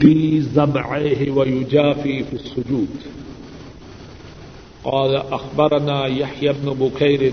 [0.00, 2.88] في زبعيه ويجافي في السجود.
[4.84, 7.32] قال أخبرنا يحيى بن بكير،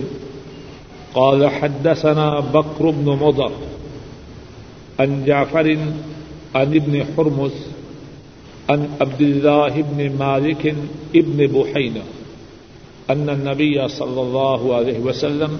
[1.15, 3.51] قال حدثنا بكر بن مضر
[4.99, 5.77] عن جعفر
[6.55, 7.53] عن ابن حرمز
[8.69, 10.75] عن عبد الله بن مالك
[11.15, 12.03] ابن بحينة
[13.09, 15.59] أن النبي صلى الله عليه وسلم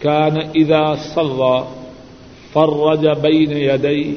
[0.00, 1.64] كان إذا صلى
[2.54, 4.12] فرج بين يديه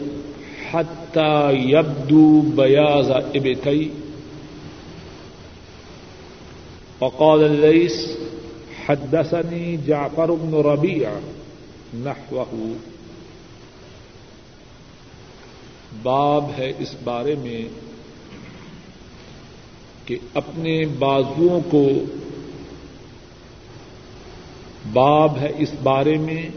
[0.73, 3.91] حتى يبدو بياض ابتي
[6.99, 7.95] وقال الليث
[8.85, 11.09] حدثني جعفر بن ربيع
[11.95, 12.73] نحوه.
[16.03, 17.61] باب ہے اس بارے میں
[20.05, 22.05] کہ اپنے بازوؤں کو
[24.93, 26.49] باب ہے اس بارے میں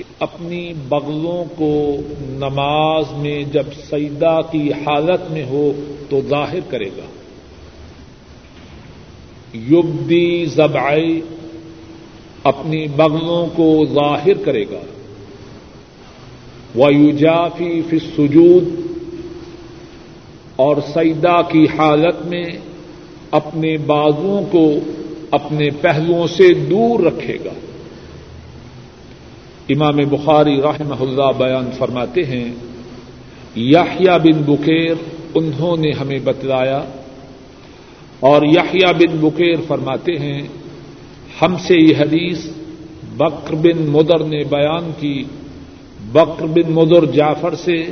[0.00, 5.72] کہ اپنی بغلوں کو نماز میں جب سیدہ کی حالت میں ہو
[6.08, 7.04] تو ظاہر کرے گا۔
[9.54, 11.20] یبدی زبائی
[12.44, 14.80] اپنی بغلوں کو ظاہر کرے گا۔
[16.74, 18.64] ویوجافی فی سجود
[20.56, 22.44] اور سیدہ کی حالت میں
[23.30, 24.72] اپنے بازوؤں کو
[25.30, 27.52] اپنے پہلوؤں سے دور رکھے گا۔
[29.70, 32.52] امام بخاری رحمہ اللہ بیان فرماتے ہیں،
[33.56, 34.94] یحییٰ بن بکیر
[35.34, 36.80] انہوں نے ہمیں بتلایا
[38.20, 40.40] اور یحییٰ بن بکیر فرماتے ہیں،
[41.42, 42.46] ہم سے یہ حدیث
[43.16, 45.24] بکر بن مدر نے بیان کی۔
[46.12, 47.84] بکر بن مدر جعفر سے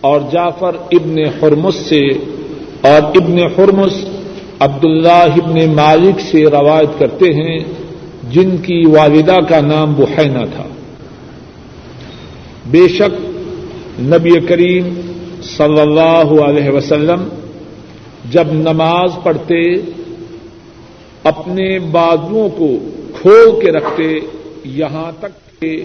[0.00, 2.06] اور جعفر ابن حرمس سے
[2.80, 4.04] اور ابن حرمس
[4.60, 7.58] عبداللہ ابن مالک سے روایت کرتے ہیں،
[8.30, 10.64] جن کی والدہ کا نام بحینہ تھا۔
[12.66, 13.20] بے شک
[14.00, 14.94] نبی کریم
[15.42, 17.28] صلی اللہ علیہ وسلم
[18.30, 19.72] جب نماز پڑھتے،
[21.24, 22.68] اپنے بازوؤں کو
[23.20, 24.18] کھول کے رکھتے،
[24.64, 25.84] یہاں تک کہ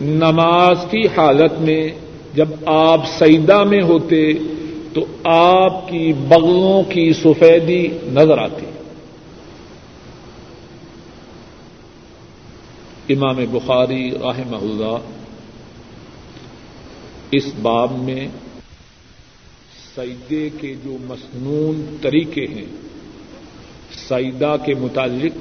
[0.00, 1.88] نماز کی حالت میں
[2.34, 4.32] جب آپ سیدہ میں ہوتے
[4.92, 8.66] تو آپ کی بغلوں کی سفیدی نظر آتی۔
[13.14, 14.96] امام بخاری رحمہ اللہ
[17.32, 18.28] اس باب میں
[19.94, 22.64] سیدے کے جو مصنون طریقے ہیں،
[24.08, 25.38] سیدہ کے متعلق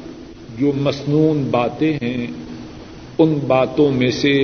[0.60, 2.28] جو مصنون باتیں ہیں،
[3.18, 4.38] ان باتوں میں سے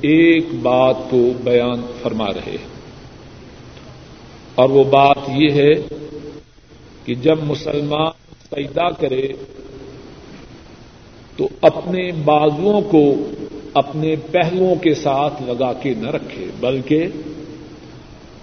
[0.00, 2.76] ایک بات کو بیان فرما رہے ہیں۔
[4.54, 5.96] اور وہ بات یہ ہے
[7.04, 8.10] کہ جب مسلمان
[8.50, 9.28] سیدا کرے
[11.36, 13.14] تو اپنے بازوؤں کو
[13.76, 17.06] اپنے پہلوؤں کے ساتھ لگا کے نہ رکھے، بلکہ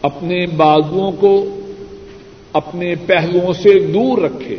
[0.01, 1.45] اپنے بازوؤں کو
[2.53, 4.57] اپنے پہلوؤں سے دور رکھے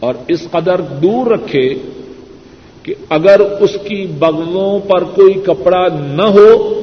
[0.00, 1.74] اور اس قدر دور رکھے
[2.82, 6.80] کہ اگر اس کی بغلوں پر کوئی کپڑا نہ ہو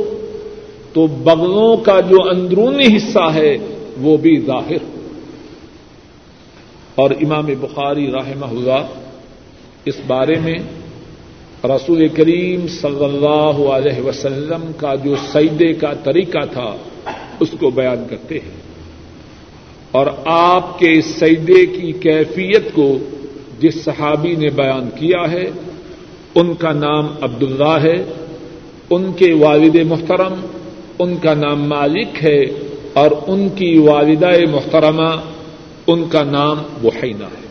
[0.94, 3.58] تو بغلوں کا جو اندرونی حصہ ہے
[3.98, 4.98] وہ بھی ظاہر۔ ہو
[6.96, 8.86] اور امام بخاری رحمہ اللہ
[9.86, 10.56] اس بارے میں
[11.68, 16.76] رسول کریم صلی اللہ علیہ وسلم کا جو سیدے کا طریقہ تھا،
[17.40, 18.68] اس کو بیان کرتے ہیں۔
[19.92, 22.98] اور آپ کے سیدے کی کیفیت کو
[23.60, 25.52] جس صحابی نے بیان کیا ہے،
[26.36, 28.04] ان کا نام عبد اللہ ہے،
[28.90, 30.34] ان کے والد محترم،
[31.00, 32.42] ان کا نام مالک ہے،
[32.94, 35.16] اور ان کی والدہ محترمہ،
[35.88, 37.47] ان کا نام وحینہ ہے۔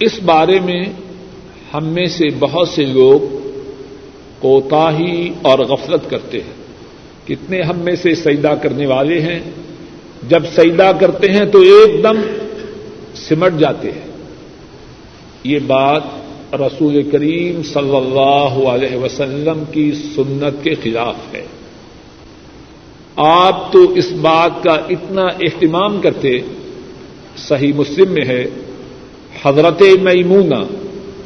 [0.00, 0.84] اس بارے میں
[1.74, 3.36] ہم میں سے بہت سے لوگ
[4.38, 6.52] کوتاہی اور غفلت کرتے ہیں۔
[7.28, 9.40] کتنے ہم میں سے سیدا کرنے والے ہیں۔
[10.28, 12.20] جب سیدا کرتے ہیں تو ایک دم
[13.14, 14.08] سمٹ جاتے ہیں۔
[15.44, 16.02] یہ بات
[16.52, 21.46] رسول کریم صلی اللہ علیہ وسلم کی سنت کے خلاف ہے۔
[23.16, 26.40] آپ تو اس بات کا اتنا اہتمام کرتے،
[27.36, 28.44] صحیح مسلم میں ہے
[29.42, 30.60] حضرت میمونہ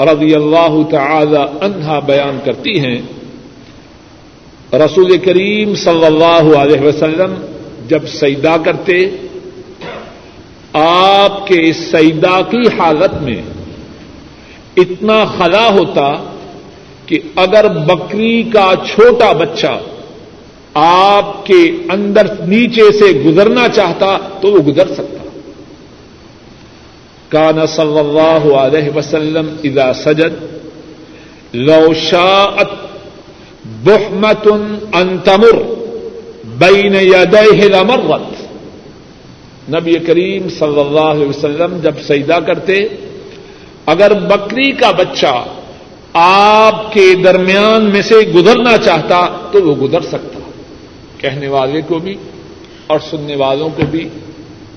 [0.03, 3.03] رضی اللہ تعالی عنہا بیان کرتی ہیں۔
[4.73, 7.35] رسول کریم صلی اللہ علیہ وسلم
[7.89, 9.05] جب سیدا کرتے،
[10.73, 13.43] آپ کے سیدا کی حالت میں
[14.77, 16.13] اتنا خلا ہوتا
[17.07, 19.81] کہ اگر بکری کا چھوٹا بچہ
[20.75, 21.63] آپ کے
[21.93, 25.22] اندر نیچے سے گزرنا چاہتا تو وہ گزر سکتا۔
[27.33, 30.35] کان صلی اللہ علیہ وسلم اذا سجد،
[31.55, 32.71] لو شاءت
[33.85, 34.49] بحمت
[34.93, 35.57] انتمر
[36.59, 38.31] بین یدیہ لمرت.
[39.71, 42.77] نبی کریم صلی اللہ علیہ وسلم جب سیدا کرتے،
[43.87, 45.35] اگر بکری کا بچہ
[46.15, 49.21] آپ کے درمیان میں سے گزرنا چاہتا
[49.53, 50.41] تو وہ گزر سکتا،
[51.19, 52.15] کہنے والے کو بھی
[52.87, 54.09] اور سننے والوں کو بھی۔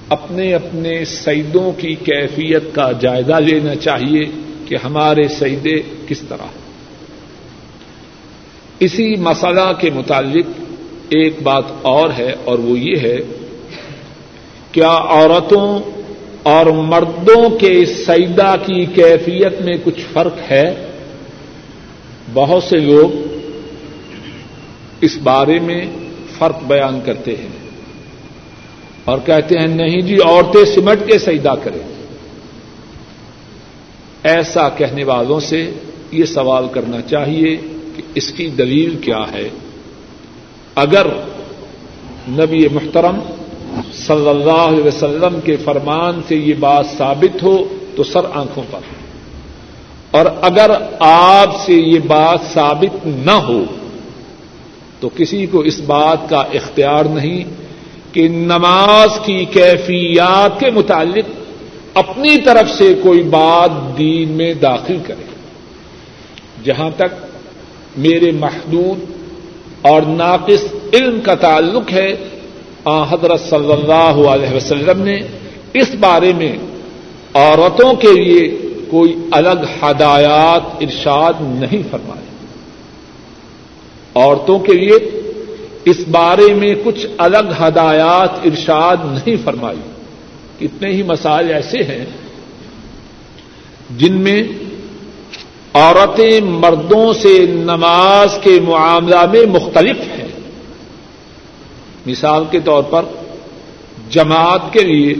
[0.10, 4.26] اپنے اپنے سعیدوں کی کیفیت کا جائزہ لینا چاہیے
[4.66, 6.46] کہ ہمارے سعیدے کس طرح
[8.80, 10.46] اسی مسئلہ کے متعلق
[11.10, 13.18] ایک بات اور ہے اور وہ یہ ہے،
[14.72, 15.80] کیا عورتوں
[16.44, 20.88] اور مردوں کے سیدا کی کیفیت میں کچھ فرق ہے؟
[22.34, 23.10] بہت سے لوگ
[25.02, 25.86] اس بارے میں
[26.38, 27.55] فرق بیان کرتے ہیں۔
[29.06, 31.96] اور کہتے ہیں، نہیں جی عورتیں سمٹ کے سیدا کریں۔
[34.24, 35.72] ایسا کہنے والوں سے
[36.12, 37.56] یہ سوال کرنا چاہیے
[37.96, 39.50] کہ اس کی دلیل کیا ہے۔
[40.76, 41.08] اگر
[42.30, 43.20] نبی محترم
[43.94, 47.58] صلی اللہ علیہ وسلم کے فرمان سے یہ بات ثابت ہو
[47.96, 48.80] تو سر آنکھوں پر۔
[50.12, 53.64] اور اگر آپ سے یہ بات ثابت نہ ہو
[55.00, 57.65] تو کسی کو اس بات کا اختیار نہیں
[58.16, 61.30] کہ نماز کی کیفیات کے متعلق
[61.94, 65.26] اپنی طرف سے کوئی بات دین میں داخل کرے۔
[66.64, 67.26] جہاں تک
[67.98, 69.00] میرے محدود
[69.82, 70.64] اور ناقص
[70.94, 72.16] علم کا تعلق ہے
[72.86, 75.20] آ حضرت صلی اللہ علیہ وسلم نے
[75.74, 76.58] اس بارے میں
[77.34, 78.58] عورتوں کے لیے
[78.90, 82.26] کوئی الگ ہدایات ارشاد نہیں فرمائے۔
[84.16, 85.15] عورتوں کے لیے
[85.86, 89.80] اس بارے میں کچھ الگ ہدایات ارشاد نہیں فرمائی۔
[90.60, 92.06] کتنے ہی مسائل ایسے ہیں
[93.98, 94.44] جن میں
[95.74, 100.28] عورتیں مردوں سے نماز کے معاملہ میں مختلف ہیں۔
[102.06, 103.02] مثال کے طور پر
[104.10, 105.14] جماعت کے لیے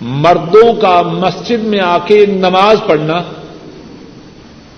[0.00, 3.22] مردوں کا مسجد میں آ کے نماز پڑھنا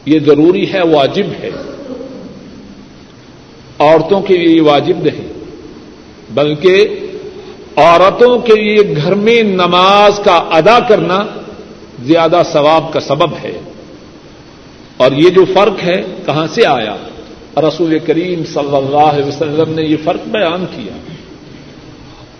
[0.04, 1.50] یہ ضروری ہے، واجب ہے۔
[3.78, 5.28] عورتوں کے لیے واجب نہیں،
[6.30, 6.88] بلکہ
[7.76, 11.26] عورتوں کے لیے گھر میں نماز کا ادا کرنا
[12.02, 13.60] زیادہ ثواب کا سبب ہے۔
[14.96, 16.96] اور یہ جو فرق ہے، کہاں سے آیا؟
[17.56, 20.92] رسول کریم صلی اللہ علیہ وسلم نے یہ فرق بیان کیا۔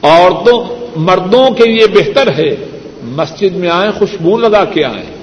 [0.02, 2.56] عورتوں، مردوں کے لیے بہتر ہے
[3.02, 5.18] مسجد میں آئیں، خوشبو لگا کے آئیں۔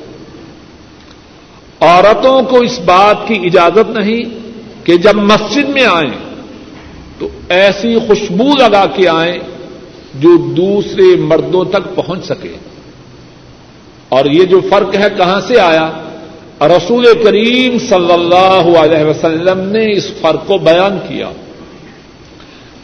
[1.81, 4.44] عورتوں کو اس بات کی اجازت نہیں
[4.85, 6.35] کہ جب مسجد میں آئیں
[7.19, 9.39] تو ایسی خوشبو لگا کے آئیں
[10.15, 12.53] جو دوسرے مردوں تک پہنچ سکے۔
[14.09, 15.91] اور یہ جو فرق ہے کہاں سے آیا؟
[16.61, 21.29] رسول کریم صلی اللہ علیہ وسلم نے اس فرق کو بیان کیا۔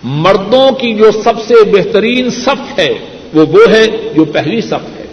[0.03, 2.93] مردوں کی جو سب سے بہترین صف ہے
[3.33, 5.05] وہ وہ ہے جو پہلی صف ہے۔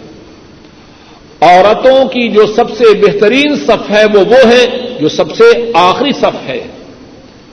[1.41, 6.11] عورتوں کی جو سب سے بہترین صف ہے وہ وہ ہے جو سب سے آخری
[6.11, 6.67] صف ہے۔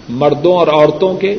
[0.09, 1.39] مردوں اور عورتوں کے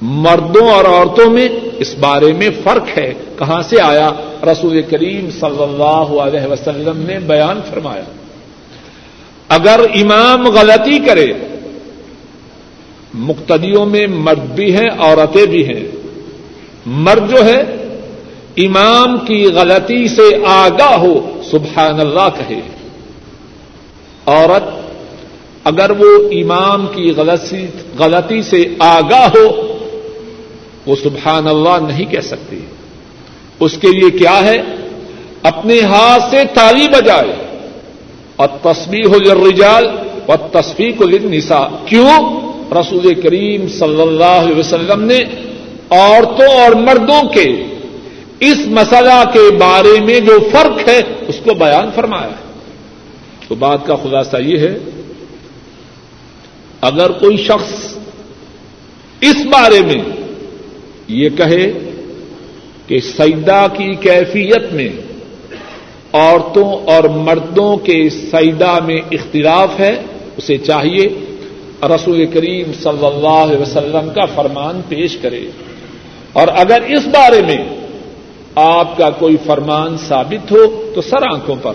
[0.00, 1.48] مردوں اور عورتوں میں
[1.78, 4.10] اس بارے میں فرق ہے۔ کہاں سے آیا؟
[4.42, 8.02] رسول کریم صلی اللہ علیہ وسلم نے بیان فرمایا۔
[9.48, 11.26] اگر امام غلطی کرے،
[13.14, 15.86] مقتدیوں میں مرد بھی ہیں، عورتیں بھی ہیں۔
[16.86, 17.60] مرد جو ہے،
[18.56, 22.60] امام کی غلطی سے آگاہ ہو، سبحان اللہ کہے۔
[24.26, 24.79] عورت
[25.64, 27.12] اگر وہ امام کی
[27.98, 29.78] غلطی سے آگاہ ہو،
[30.86, 32.60] وہ سبحان اللہ نہیں کہہ سکتی۔
[33.60, 34.62] اس کے لیے کیا ہے؟
[35.42, 37.58] اپنے ہاتھ سے تالی بجائے۔
[38.36, 39.88] اور تصویر ہو للرجال
[40.26, 42.40] اور تصویر کو للنساء۔ کیوں؟
[42.72, 45.18] رسول کریم صلی اللہ علیہ وسلم نے
[45.90, 47.64] عورتوں اور مردوں کے
[48.40, 52.50] اس مسئلہ کے بارے میں جو فرق ہے، اس کو بیان فرمایا ہے۔
[53.48, 54.78] تو بات کا خلاصہ یہ ہے
[56.80, 57.98] اگر کوئی شخص
[59.20, 60.04] اس بارے میں
[61.08, 61.72] یہ کہے
[62.86, 64.88] کہ سیدا کی کیفیت میں
[66.12, 70.02] عورتوں اور مردوں کے سیدا میں اختلاف ہے،
[70.36, 71.36] اسے چاہیے
[71.82, 75.46] رسول کریم صلی اللہ علیہ وسلم کا فرمان پیش کرے۔
[76.32, 77.80] اور اگر اس بارے میں
[78.54, 81.72] آپ کا کوئی فرمان ثابت ہو تو سر آنکھوں پر۔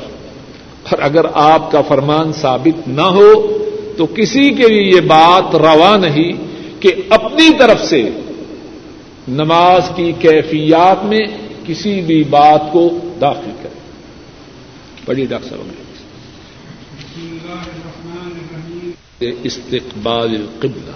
[0.83, 3.57] اور اگر آپ کا فرمان ثابت نہ ہو
[3.97, 6.31] تو کسی کے لیے یہ بات روا نہیں
[6.81, 8.09] کہ اپنی طرف سے
[9.27, 11.25] نماز کی کیفیات میں
[11.65, 13.79] کسی بھی بات کو داخل کرے۔
[15.05, 15.71] بڑی ڈاکٹر صاحب
[19.43, 20.91] استقبال القبلة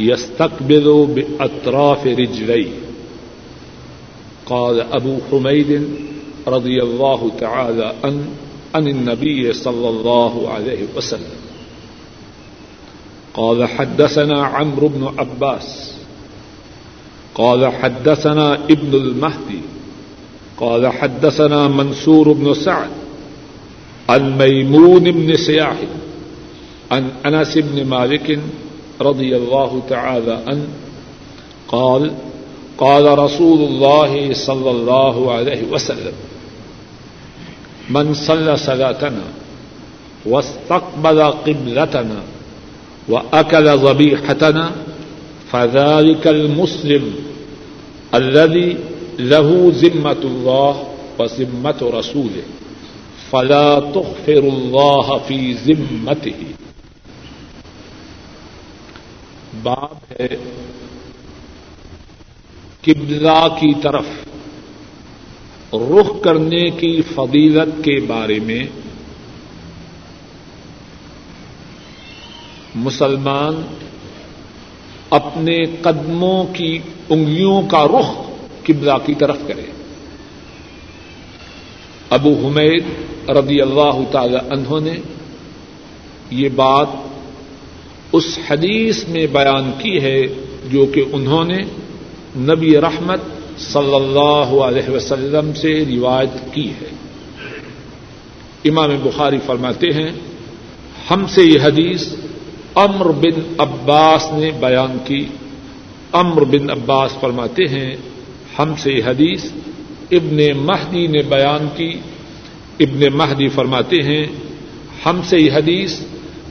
[0.00, 2.70] يستقبل بأطراف رجليه
[4.44, 5.70] قال أبو حميد
[6.46, 8.34] رضي الله تعالى عن
[8.74, 11.40] عن النبي صلى الله عليه وسلم.
[13.34, 15.94] قال حدثنا عمرو بن عباس.
[17.34, 19.60] قال حدثنا ابن المهدي.
[20.60, 22.90] قال حدثنا منصور بن سعد.
[24.08, 25.76] عن ميمون بن سياح.
[26.90, 28.40] عن انس بن مالك
[29.00, 30.68] رضي الله تعالى عنه.
[31.68, 32.12] قال
[32.78, 36.12] قال رسول الله صلى الله عليه وسلم.
[37.90, 39.24] من صلى صلاتنا
[40.26, 42.22] واستقبل قبلتنا
[43.08, 44.70] وأكل ذبيحتنا
[45.50, 47.14] فذلك المسلم
[48.14, 48.76] الذي
[49.18, 50.84] له ذمة الله
[51.18, 52.42] وذمة رسوله
[53.30, 56.40] فلا تغفر الله في ذمته.
[59.62, 60.36] باب ہے
[62.82, 64.29] قبلہ کی طرف.
[65.72, 68.64] رخ کرنے کی فضیلت کے بارے میں
[72.74, 73.76] مسلمان
[75.10, 78.30] اپنے قدموں کی انگلیوں کا رخ
[78.66, 79.62] قبلہ کی طرف کرے۔
[82.10, 82.84] ابو حمید
[83.30, 84.94] رضی اللہ تعالی عنہ نے
[86.30, 86.86] یہ بات
[88.12, 90.22] اس حدیث میں بیان کی ہے
[90.70, 91.58] جو کہ انہوں نے
[92.36, 93.20] نبی رحمت
[93.60, 96.90] صلی اللہ علیہ وسلم سے روایت کی ہے۔
[98.64, 100.10] امام بخاری فرماتے ہیں،
[101.10, 102.14] ہم سے یہ حدیث
[102.74, 105.24] امر بن عباس نے بیان کی۔
[106.12, 107.96] امر بن عباس فرماتے ہیں،
[108.58, 109.44] ہم سے یہ حدیث
[110.10, 111.94] ابن مہدی نے بیان کی۔
[112.80, 114.26] ابن مہدی فرماتے ہیں،
[115.06, 116.00] ہم سے یہ حدیث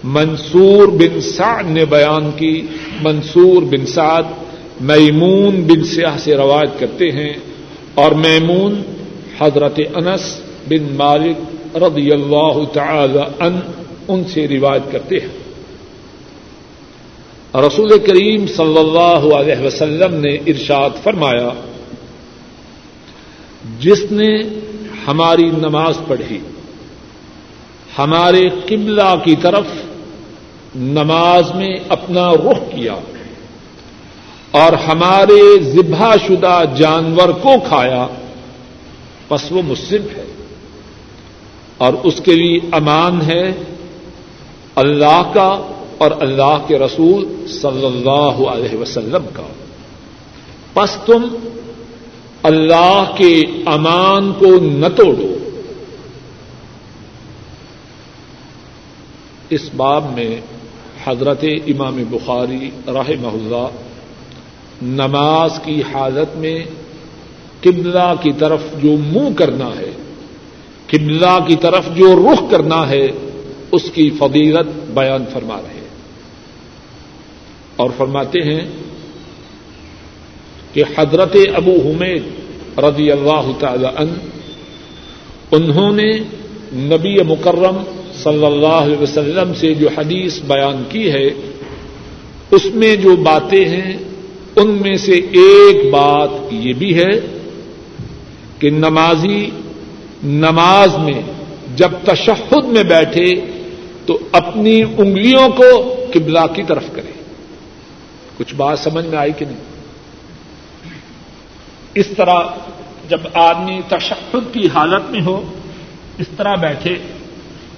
[0.03, 2.61] منصور بن سعد نے بیان کی۔
[3.01, 4.23] منصور بن سعد
[4.79, 7.33] میمون بن سیاح سے روایت کرتے ہیں
[7.95, 8.81] اور میمون
[9.39, 13.59] حضرت انس بن مالک رضی اللہ تعالی ان
[14.07, 15.39] ان سے روایت کرتے ہیں۔
[17.67, 21.50] رسول کریم صلی اللہ علیہ وسلم نے ارشاد فرمایا،
[23.79, 24.43] جس نے
[25.07, 26.39] ہماری نماز پڑھی،
[27.98, 29.65] ہمارے قبلہ کی طرف
[30.75, 32.95] نماز میں اپنا رخ کیا
[34.51, 38.08] اور ہمارے ذبح شدہ جانور کو کھایا،
[39.29, 40.25] بس وہ مسلم ہے۔
[41.77, 43.51] اور اس کے لیے امان ہے
[44.75, 49.48] اللہ کا اور اللہ کے رسول صلی اللہ علیہ وسلم کا۔
[50.74, 51.22] پس تم
[52.44, 55.36] اللہ کے امان کو نہ توڑو۔
[59.50, 60.41] اس باب میں
[61.08, 63.88] حضرت امام بخاری راہ محلہ
[64.81, 66.63] نماز کی حالت میں
[67.62, 69.91] قبلہ کی طرف جو منہ کرنا ہے،
[70.88, 73.07] قبلہ کی طرف جو رخ کرنا ہے،
[73.71, 75.88] اس کی فضیلت بیان فرما رہے ہیں۔
[77.75, 78.67] اور فرماتے ہیں
[80.74, 82.24] کہ حضرت ابو حمید
[82.79, 84.12] رضی اللہ تعالی عنہ،
[85.51, 86.12] انہوں نے
[86.74, 87.83] نبی مکرم
[88.24, 91.27] صلی اللہ علیہ وسلم سے جو حدیث بیان کی ہے،
[92.51, 93.98] اس میں جو باتیں ہیں
[94.59, 97.39] ان میں سے ایک بات یہ بھی ہے
[98.59, 99.49] کہ نمازی
[100.23, 101.21] نماز میں
[101.75, 103.27] جب تشہد میں بیٹھے
[104.05, 107.11] تو اپنی انگلیوں کو قبلہ کی طرف کرے۔
[108.37, 109.57] کچھ بات سمجھ میں آئی کہ نہیں؟
[111.95, 112.43] اس طرح
[113.09, 115.51] جب آدمی تشہد کی حالت میں ہو،
[116.17, 116.95] اس طرح بیٹھے،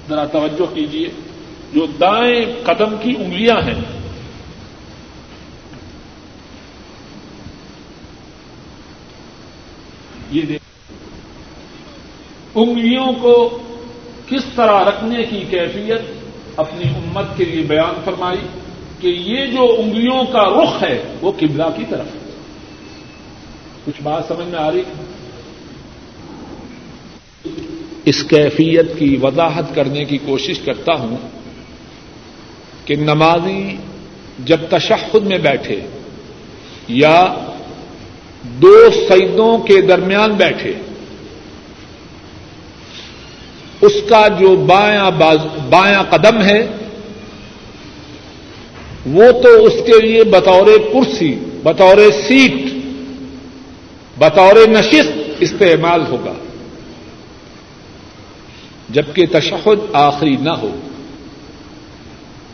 [0.09, 1.09] ذرا توجہ کیجیے
[1.73, 4.00] جو دائیں قدم کی انگلیاں ہیں
[10.31, 10.93] یہ دیکھ
[12.55, 13.59] انگلیوں کو
[14.29, 16.01] کس طرح رکھنے کی کیفیت
[16.55, 18.39] اپنی امت کے لیے بیان فرمائی
[18.99, 22.31] کہ یہ جو انگلیوں کا رخ ہے وہ قبلہ کی طرف ہے۔
[23.85, 24.81] کچھ بات سمجھ میں آ رہی
[28.05, 31.17] اس کیفیت کی وضاحت کرنے کی کوشش کرتا ہوں
[32.85, 33.75] کہ نمازی
[34.45, 35.81] جب تشہد میں بیٹھے
[36.87, 37.33] یا
[38.43, 40.73] دو سیدوں کے درمیان بیٹھے۔
[43.81, 45.11] اس کا جو بایاں
[45.69, 46.67] بایاں قدم ہے،
[49.05, 52.53] وہ تو اس کے لیے بطور کرسی، بطور سیٹ،
[54.17, 56.33] بطور نشست استعمال ہوگا۔
[58.89, 60.75] جبکہ تشہد آخری نہ ہو۔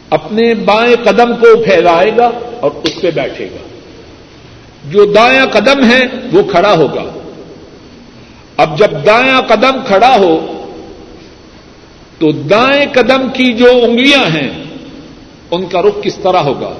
[0.09, 3.66] اپنے بائیں قدم کو پھیلائے گا اور اس پہ بیٹھے گا۔
[4.89, 7.03] جو دایاں قدم ہے وہ کھڑا ہوگا۔
[8.57, 10.53] اب جب دایاں قدم کھڑا ہو،
[12.19, 14.63] تو دائیں قدم کی جو انگلیاں ہیں،
[15.51, 16.73] ان کا رخ کس طرح ہوگا؟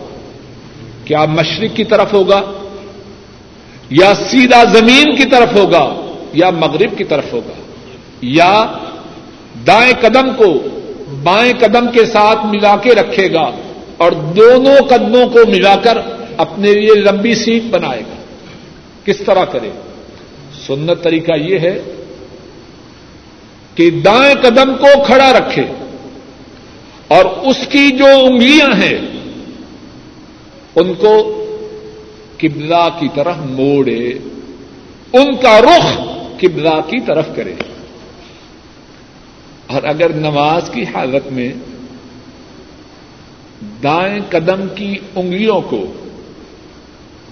[1.06, 2.42] کیا مشرق کی طرف ہوگا؟
[3.90, 7.62] یا سیدھا زمین کی طرف ہوگا؟ یا مغرب کی طرف ہوگا؟
[8.22, 8.66] یا
[9.68, 10.54] دائیں قدم کو
[11.24, 13.52] بائیں قدم کے ساتھ ملا کے رکھے گا
[13.98, 15.98] اور دونوں قدموں کو ملا کر
[16.38, 18.16] اپنے لیے لمبی سیٹ بنائے گا۔
[19.06, 19.70] کس طرح کرے؟
[20.68, 21.82] سنت طریقہ یہ ہے
[23.76, 25.64] کہ دائیں قدم کو کھڑا رکھے
[27.08, 28.98] اور اس کی جو انگلیاں ہیں،
[30.76, 31.34] ان کو
[32.38, 34.10] قبلہ کی طرف موڑے،
[35.14, 36.02] ان کا رخ
[36.40, 37.54] قبلہ کی طرف کرے۔
[39.68, 41.54] اور اگر نماز کی حالت میں
[43.84, 45.94] دائیں قدم کی انگلیوں کو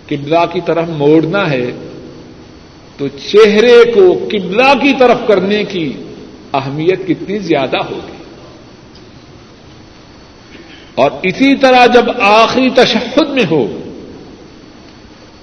[0.10, 1.72] قبلہ کی طرف موڑنا ہے،
[2.98, 5.94] تو چہرے کو قبلہ کی طرف کرنے کی
[6.54, 8.24] اہمیت کتنی زیادہ ہوگی۔
[10.96, 13.80] اور اسی طرح جب آخری تشہد میں ہو،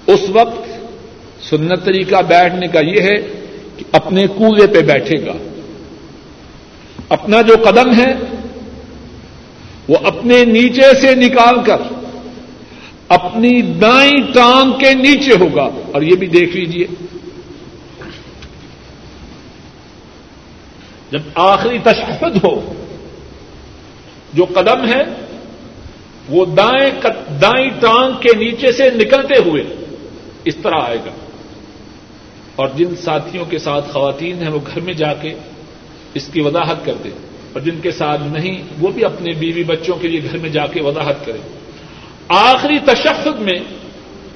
[0.07, 0.69] اس وقت
[1.49, 3.15] سنت طریقہ بیٹھنے کا یہ ہے
[3.77, 5.33] کہ اپنے کنویں پہ بیٹھے گا۔
[7.09, 8.13] اپنا جو قدم ہے،
[9.87, 12.02] وہ اپنے نیچے سے نکال کر
[13.13, 16.87] اپنی دائیں ٹانگ کے نیچے ہوگا اور یہ بھی دیکھ لیجیے
[21.11, 22.73] جب آخری تشہد ہو،
[24.33, 25.01] جو قدم ہے،
[26.29, 26.89] وہ دائیں
[27.41, 29.63] دائیں ٹانگ کے نیچے سے نکلتے ہوئے
[30.45, 31.11] اس طرح آئے گا۔
[32.55, 35.33] اور جن ساتھیوں کے ساتھ خواتین ہیں، وہ گھر میں جا کے
[36.13, 37.11] اس کی وضاحت کر دیں
[37.53, 40.67] اور جن کے ساتھ نہیں، وہ بھی اپنے بیوی بچوں کے لیے گھر میں جا
[40.67, 41.62] کے وضاحت کریں۔
[42.27, 43.59] آخری تشخص میں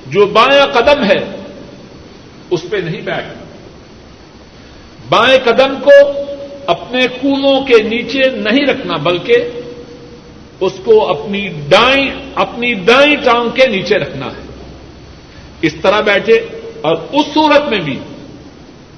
[0.07, 1.35] جو بایاں قدم ہے،
[2.49, 3.45] اس پہ نہیں بیٹھنا
[5.09, 5.91] بائیں قدم کو
[6.65, 9.49] اپنے کولوں کے نیچے نہیں رکھنا، بلکہ
[10.59, 14.45] اس کو اپنی دائیں اپنی دائیں ٹانگ کے نیچے رکھنا ہے۔
[15.61, 16.47] اس طرح بیٹھے،
[16.81, 17.99] اور اس صورت میں بھی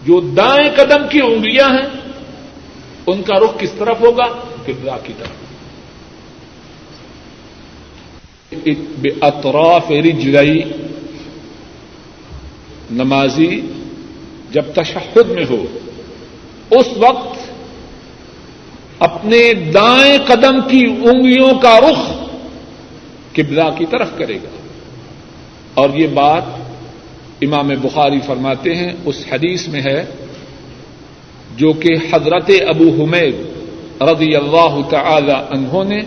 [0.05, 1.89] جو دائیں قدم کی انگلیاں ہیں،
[3.07, 4.25] ان کا رخ کس طرف ہوگا؟
[4.65, 5.48] قبلہ کی طرف۔
[9.21, 10.61] اطراف رجلئی
[12.91, 13.61] نمازی
[14.51, 15.65] جب تشہد میں ہو،
[16.71, 17.39] اس وقت
[18.99, 22.11] اپنے دائیں قدم کی انگلیوں کا رخ
[23.35, 24.49] قبلہ کی طرف کرے گا۔
[25.73, 26.43] اور یہ بات
[27.41, 30.05] امام بخاری فرماتے ہیں، اس حدیث میں ہے
[31.55, 33.35] جو کہ حضرت ابو حمید
[34.01, 35.99] رضی اللہ تعالی عنہ نے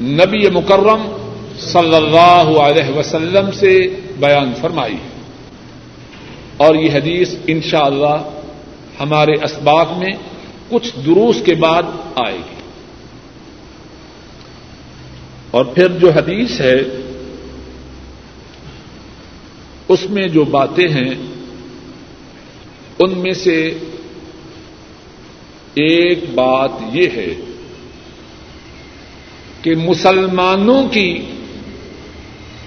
[0.00, 1.19] نبی مکرم
[1.60, 4.96] صلی اللہ علیہ وسلم سے بیان فرمائی
[6.56, 8.40] اور یہ حدیث انشاءاللہ اللہ
[9.00, 10.10] ہمارے اسباق میں
[10.68, 11.82] کچھ دروس کے بعد
[12.14, 12.54] آئے گی۔
[15.50, 16.80] اور پھر جو حدیث ہے،
[19.88, 21.14] اس میں جو باتیں ہیں،
[22.98, 23.78] ان میں سے
[25.74, 27.34] ایک بات یہ ہے
[29.62, 31.26] کہ مسلمانوں کی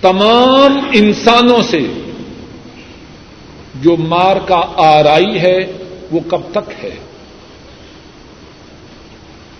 [0.03, 1.79] تمام انسانوں سے
[3.81, 5.57] جو مار کا آرائی ہے
[6.11, 6.95] وہ کب تک ہے؟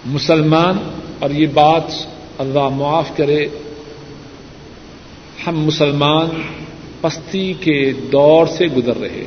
[0.06, 0.78] مسلمان،
[1.20, 1.92] اور یہ بات
[2.40, 3.46] اللہ معاف کرے،
[5.48, 6.42] ہم مسلمان
[7.02, 9.26] پستی کے دور سے گزر رہے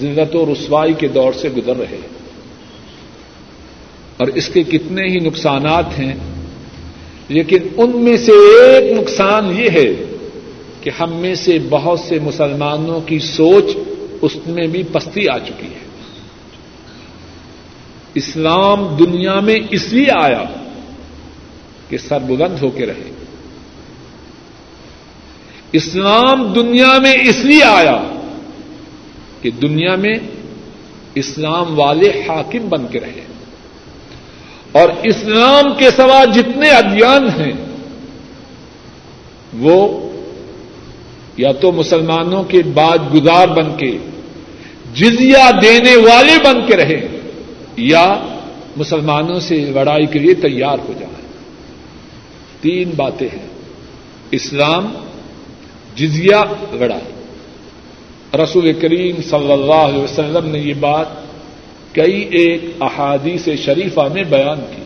[0.00, 2.00] ذلت و رسوائی کے دور سے گزر رہے
[4.16, 6.14] اور اس کے کتنے ہی نقصانات ہیں
[7.30, 10.16] لیکن ان میں سے ایک نقصان یہ ہے
[10.80, 13.64] کہ ہم میں سے بہت سے مسلمانوں کی سوچ
[14.22, 15.78] اس میں بھی پستی آ چکی ہے۔
[18.14, 20.44] اسلام دنیا میں اس لیے آیا
[21.88, 23.10] کہ سر بلند ہو کے رہے۔
[25.72, 28.20] اسلام دنیا میں اس لیے آیا
[29.42, 30.14] کہ دنیا میں
[31.14, 33.29] اسلام والے حاکم بن کے رہے۔
[34.72, 37.52] اور اسلام کے سوا جتنے ادیان ہیں،
[39.58, 40.10] وہ
[41.36, 43.98] یا تو مسلمانوں کے بعد گزار بن کے
[44.94, 47.08] جزیا دینے والے بن کے رہے،
[47.76, 48.18] یا
[48.76, 51.10] مسلمانوں سے لڑائی کے لیے تیار ہو جائے۔
[52.60, 53.46] تین باتیں ہیں۔
[54.30, 54.94] اسلام
[55.96, 57.12] جزیا لڑائی۔
[58.42, 61.06] رسول کریم صلی اللہ علیہ وسلم نے یہ بات
[61.92, 64.82] کئی ایک احادیث شریفہ میں بیان کی۔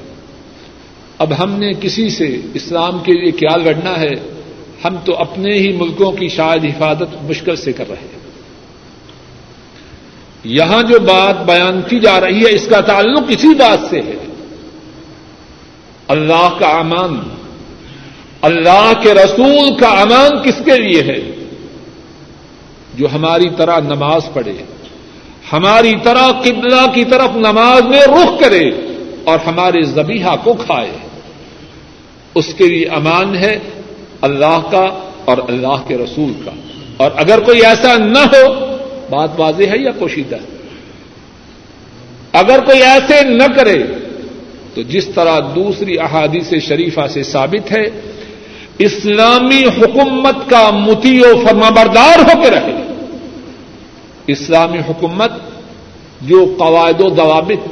[1.19, 4.43] اب ہم نے کسی سے اسلام کے لیے کیا لڑنا ہے،
[4.85, 8.19] ہم تو اپنے ہی ملکوں کی شاید حفاظت مشکل سے کر رہے ہیں۔
[10.45, 14.17] یہاں جو بات بیان کی جا رہی ہے، اس کا تعلق اسی بات سے ہے۔
[16.09, 17.21] اللہ کا امان،
[18.43, 21.21] اللہ کے رسول کا امان کس کے لیے ہے؟
[22.95, 24.74] جو ہماری طرح نماز پڑھے۔
[25.53, 28.71] ہماری طرح قبلہ کی طرف نماز میں رخ کرے
[29.25, 30.91] اور ہمارے زبیحہ کو کھائے۔
[32.35, 33.59] اس کے لیے امان ہے
[34.21, 36.51] اللہ کا اور اللہ کے رسول کا۔
[36.97, 38.77] اور اگر کوئی ایسا نہ ہو،
[39.11, 40.55] بات واضح ہے یا پوشیدہ؟ ہے
[42.33, 43.83] اگر کوئی ایسے نہ کرے،
[44.75, 47.85] تو جس طرح دوسری احادیث شریفہ سے ثابت ہے،
[48.79, 52.84] اسلامی حکومت کا متی و فرما بردار ہو کے رہے۔
[54.27, 55.33] اسلامی حکومت،
[56.21, 57.69] جو قواعد و ضوابط،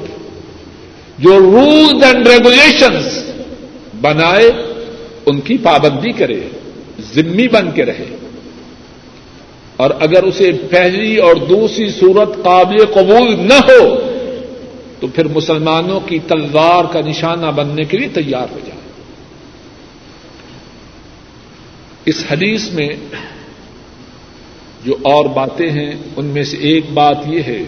[1.18, 3.18] جو رولز اینڈ ریگولیشنز
[4.00, 4.50] بنائے،
[5.26, 6.40] ان کی پابندی کرے،
[7.14, 8.16] ذمی بن کے رہے۔
[9.76, 13.94] اور اگر اسے پہلی اور دوسری صورت قابل قبول نہ ہو،
[15.00, 18.80] تو پھر مسلمانوں کی تلوار کا نشانہ بننے کے لیے تیار ہو جائے۔
[22.04, 22.88] اس حدیث میں
[24.84, 27.62] جو اور باتیں ہیں، ان میں سے ایک بات یہ ہے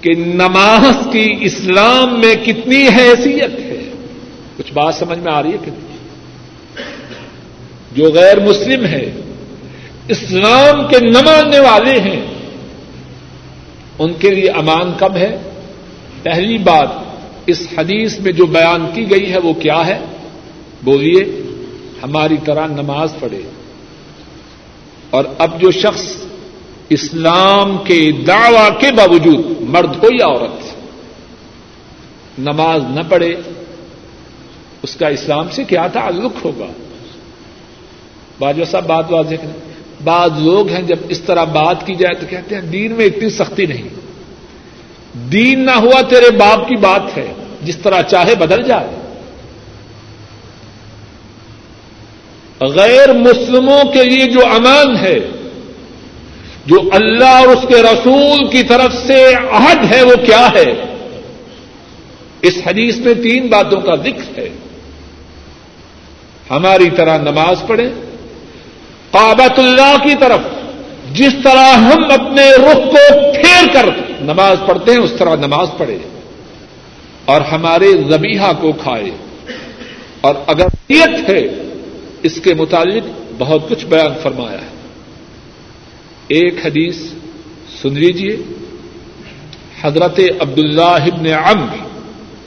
[0.00, 3.90] کہ نماز کی اسلام میں کتنی حیثیت ہے۔
[4.56, 5.96] کچھ بات سمجھ میں آ رہی ہے کہ نہیں؟
[7.92, 9.12] جو غیر مسلم ہے
[10.08, 12.26] اسلام کے نہ ماننے والے ہیں،
[13.98, 15.36] ان کے لیے امان کب ہے۔
[16.22, 16.88] پہلی بات،
[17.46, 19.98] اس حدیث میں جو بیان کی گئی ہے، وہ کیا ہے؟
[20.82, 21.24] بولیے،
[22.02, 23.40] ہماری طرح نماز پڑھے۔
[25.12, 26.16] اور اب جو شخص
[26.88, 30.74] اسلام کے دعوی کے باوجود مرد ہو یا عورت،
[32.38, 33.34] نماز نہ پڑھے،
[34.82, 36.66] اس کا اسلام سے کیا تعلق ہوگا؟
[38.38, 39.72] باجو صاحب، بات واضح کریں
[40.04, 43.30] بعض لوگ ہیں، جب اس طرح بات کی جائے تو کہتے ہیں، دین میں اتنی
[43.30, 43.88] سختی نہیں۔
[45.32, 49.01] دین نہ ہوا تیرے باپ کی بات ہے، جس طرح چاہے بدل جائے۔
[52.66, 55.18] غیر مسلموں کے لیے جو امان ہے،
[56.66, 60.72] جو اللہ اور اس کے رسول کی طرف سے عہد ہے، وہ کیا ہے؟
[62.42, 64.48] اس حدیث میں تین باتوں کا ذکر ہے۔
[66.50, 67.90] ہماری طرح نماز پڑھیں
[69.10, 70.40] کابت اللہ کی طرف،
[71.12, 73.86] جس طرح ہم اپنے رخ کو پھیر کر
[74.20, 75.98] نماز پڑھتے ہیں، اس طرح نماز پڑھے
[77.24, 79.10] اور ہمارے زبیحہ کو کھائے
[80.20, 81.48] اور اگر نیت ہے
[82.22, 83.02] اس کے متعلق
[83.38, 84.72] بہت کچھ بیان فرمایا ہے۔
[86.28, 86.96] ایک حدیث
[87.82, 88.36] سن لیجیے
[89.80, 91.76] حضرت عبد اللہ ابن عمر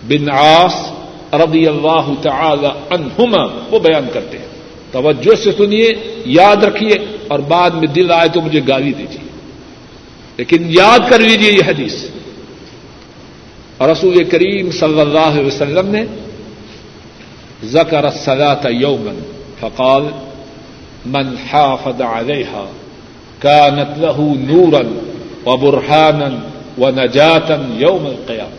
[0.03, 0.75] بن عاص
[1.33, 4.45] رضی اللہ تعالی عنہما وہ بیان کرتے ہیں۔
[4.91, 5.89] توجہ سے سنیے،
[6.25, 9.29] یاد رکھیے اور بعد میں دل آئے تو مجھے گالی دیجیے
[10.37, 12.05] لیکن یاد کر لیجیے یہ حدیث۔
[13.77, 16.05] اور رسول کریم صلی اللہ علیہ وسلم نے
[17.63, 20.11] ذکر الصلاة یومن فقال،
[21.05, 22.67] من حافظ عليها
[23.43, 24.85] كانت له نورا
[25.45, 26.39] وبرهانا
[26.77, 28.49] ونجاة يوم القيامة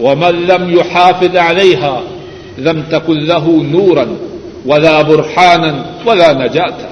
[0.00, 2.02] ومن لم يحافظ عليها
[2.58, 4.16] لم تكن له نورا
[4.66, 6.88] ولا برحانا ولا نجاتا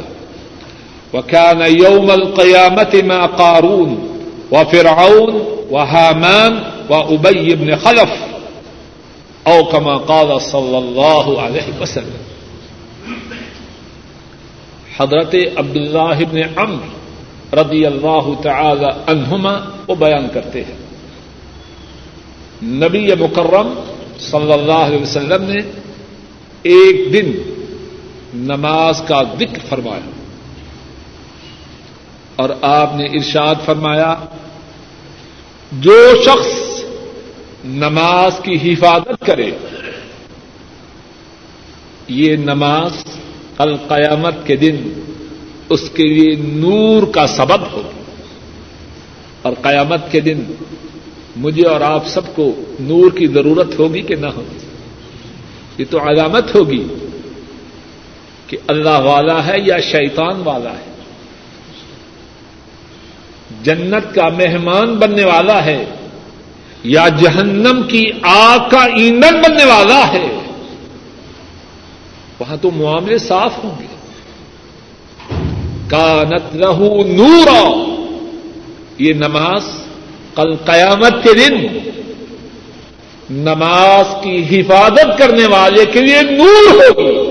[1.14, 4.08] وكان يوم القيامة مع قارون
[4.52, 8.10] وفرعون وهامان وأبي بن خلف.
[9.46, 12.29] أو كما قال صلى الله عليه وسلم.
[14.96, 17.00] حضرت عبداللہ ابن عمر
[17.54, 19.52] رضی اللہ تعالی عنہما
[19.86, 20.76] وہ بیان کرتے ہیں۔
[22.62, 23.80] نبی مکرم
[24.18, 25.58] صلی اللہ علیہ وسلم نے
[26.62, 27.32] ایک دن
[28.34, 30.10] نماز کا ذکر فرمایا۔
[32.36, 34.14] اور آپ نے ارشاد فرمایا،
[35.72, 36.84] جو شخص
[37.64, 39.50] نماز کی حفاظت کرے،
[42.08, 42.92] یہ نماز
[43.60, 44.76] کل قیامت کے دن
[45.68, 48.00] اس کے لیے نور کا سبب ہوگی
[49.42, 50.42] اور قیامت کے دن
[51.36, 54.58] مجھے اور آپ سب کو نور کی ضرورت ہوگی کہ نہ ہوگی؟
[55.78, 56.86] یہ تو علامت ہوگی
[58.46, 60.90] کہ اللہ والا ہے یا شیطان والا ہے۔
[63.62, 65.84] جنت کا مہمان بننے والا ہے
[66.84, 70.49] یا جہنم کی آگ کا ایندھن بننے والا ہے۔
[72.40, 73.86] وہاں تو معاملے صاف ہوں گے۔
[75.88, 77.50] کانت رہو نور
[78.98, 79.62] یہ نماز
[80.34, 81.78] کل قیامت کے دن
[83.30, 87.30] نماز کی حفاظت کرنے والے کے لیے نور ہوگی۔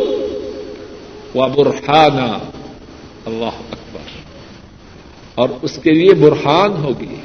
[1.34, 2.38] وہ برہانہ
[3.26, 4.20] اللہ اکبر۔
[5.36, 7.16] اور اس کے لیے برہان ہوگی۔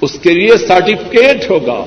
[0.00, 1.84] اس کے لیے سرٹیفکیٹ ہوگا۔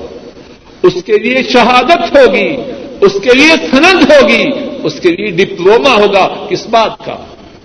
[0.82, 2.56] اس کے لیے شہادت ہوگی۔
[3.00, 7.16] اس کے لیے سند ہوگی۔ اس کے لیے ڈپلوما ہوگا کس بات کا؟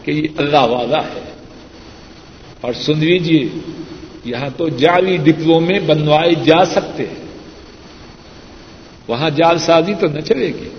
[0.03, 1.31] کہ یہ اللہ والا ہے۔
[2.61, 3.49] اور سن لیجیے
[4.25, 7.25] یہاں تو جعلی ڈپلومے بنوائے جا سکتے ہیں۔
[9.07, 10.69] وہاں جال سازی تو نہ چلے گی۔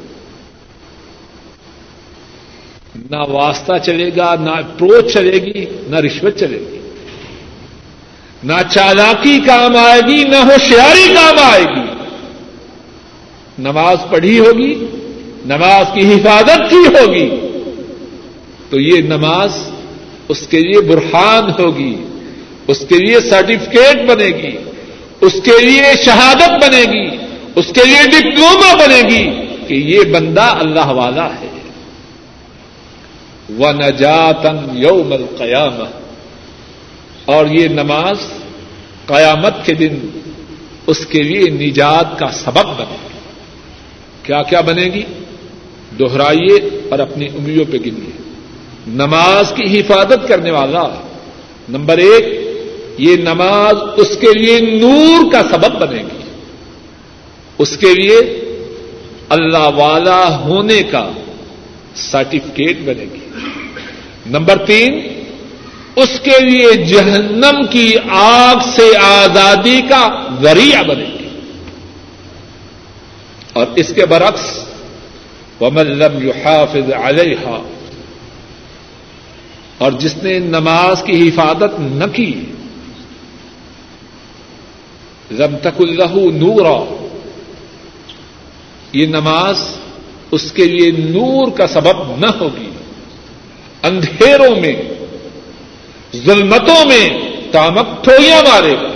[3.11, 6.91] نہ واسطہ چلے گا، نہ اپروچ چلے گی، نہ رشوت چلے گی۔
[8.45, 11.91] نہ چالاکی کام آئے گی، نہ ہوشیاری کام آئے گی۔
[13.59, 14.87] نماز پڑھی ہوگی
[15.45, 17.29] نماز کی حفاظت کی ہوگی
[18.71, 19.53] تو یہ نماز
[20.29, 21.95] اس کے لیے برہان ہوگی،
[22.67, 24.57] اس کے لیے سرٹیفکیٹ بنے گی
[25.21, 27.07] اس کے لیے شہادت بنے گی
[27.55, 29.25] اس کے لیے ڈپلوما بنے گی
[29.67, 31.49] کہ یہ بندہ اللہ والا ہے۔
[33.59, 35.83] وہ نجاتن یوم القیام
[37.25, 38.19] اور یہ نماز
[39.07, 39.99] قیامت کے دن
[40.87, 43.19] اس کے لیے نجات کا سبب بنے گی
[44.23, 45.03] کیا کیا بنے گی
[46.01, 48.11] دوہرائیے اور اپنی انگلیوں پہ گنیے
[48.87, 51.03] نماز کی حفاظت کرنے والا،
[51.69, 52.51] نمبر ایک،
[52.99, 56.31] یہ نماز اس کے لیے نور کا سبب بنے گی۔
[57.59, 58.41] اس کے لیے
[59.29, 61.13] اللہ والا ہونے کا
[61.95, 63.29] سرٹیفکیٹ بنے گی۔
[64.27, 65.09] نمبر تین،
[65.97, 71.29] اس کے لیے جہنم کی آگ سے آزادی کا ذریعہ بنے گی۔
[73.53, 74.70] اور اس کے برعکس
[75.61, 77.59] وملم یحافظ علیہ
[79.79, 82.45] اور جس نے نماز کی حفاظت نہ کی،
[85.31, 87.07] لم تک اللہ نورا۔
[88.93, 89.63] یہ نماز
[90.31, 92.71] اس کے لیے نور کا سبب نہ ہوگی۔
[93.83, 94.77] اندھیروں میں،
[96.17, 97.09] ظلمتوں میں
[97.53, 98.91] تامک ٹھوئیاں مارے۔ گا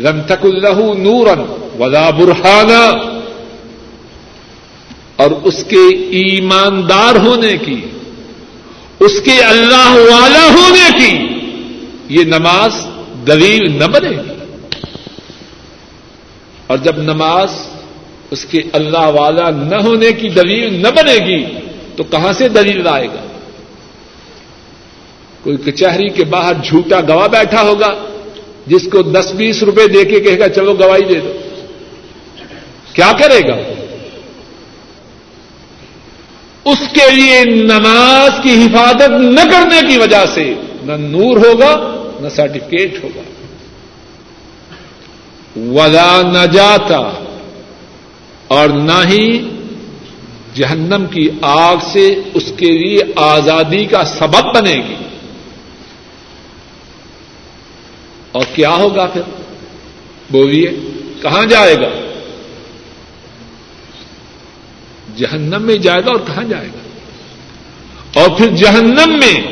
[0.00, 1.40] لم تک اللہ نورن
[1.78, 3.15] ولا برہانہ
[5.26, 7.80] اور اس کے ایماندار ہونے کی،
[9.00, 11.26] اس کے اللہ والا ہونے کی
[12.08, 12.74] یہ نماز
[13.26, 14.56] دلیل نہ بنے گی۔
[16.66, 17.50] اور جب نماز
[18.30, 21.44] اس کے اللہ والا نہ ہونے کی دلیل نہ بنے گی،
[21.96, 23.26] تو کہاں سے دلیل لائے گا؟
[25.42, 27.94] کوئی کچہری کے باہر جھوٹا گواہ بیٹھا ہوگا،
[28.66, 31.32] جس کو دس بیس روپے دے کے کہے گا، چلو گواہی دے دو۔
[32.92, 33.85] کیا کرے گا؟
[36.66, 42.28] اس کے لیے نماز کی حفاظت نہ کرنے کی وجہ سے نہ نور ہوگا، نہ
[42.28, 43.20] سرٹیفکیٹ ہوگا۔
[45.56, 47.24] ولا نہ جاتا
[48.48, 49.48] اور نہ ہی
[50.54, 54.94] جہنم کی آگ سے اس کے لیے آزادی کا سبب بنے گی۔
[58.32, 59.22] اور کیا ہوگا پھر؟
[60.30, 60.70] بولیے،
[61.22, 62.05] کہاں جائے گا؟
[65.16, 66.78] جہنم میں جائے گا اور کہاں جائے گا؟
[68.20, 69.42] اور پھر جہنم میں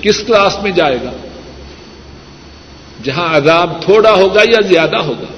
[0.00, 1.10] کس کلاس میں جائے گا؟
[3.02, 5.32] جہاں عذاب تھوڑا ہوگا یا زیادہ ہوگا؟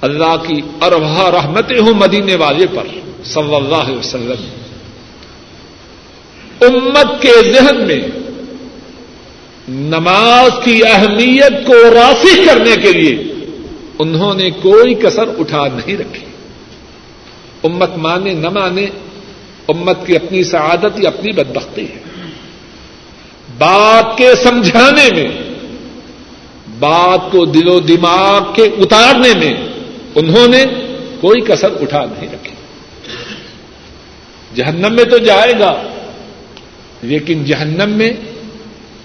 [0.00, 2.86] اللہ کی اربا رحمتیں ہوں مدینے والے پر،
[3.24, 4.48] صلی اللہ علیہ وسلم۔
[6.60, 8.00] امت کے ذہن میں
[9.68, 13.34] نماز کی اہمیت کو راسخ کرنے کے لیے
[13.98, 16.29] انہوں نے کوئی کسر اٹھا نہیں رکھی۔
[17.62, 18.86] امت مانے، نہ مانے،
[19.68, 21.98] امت کی اپنی سعادت یا اپنی بدبختی ہے۔
[23.58, 25.28] بات کے سمجھانے میں،
[26.78, 29.54] بات کو دل و دماغ کے اتارنے میں
[30.14, 30.64] انہوں نے
[31.20, 32.54] کوئی کسر اٹھا نہیں رکھی۔
[34.54, 35.82] جہنم میں تو جائے گا،
[37.02, 38.12] لیکن جہنم میں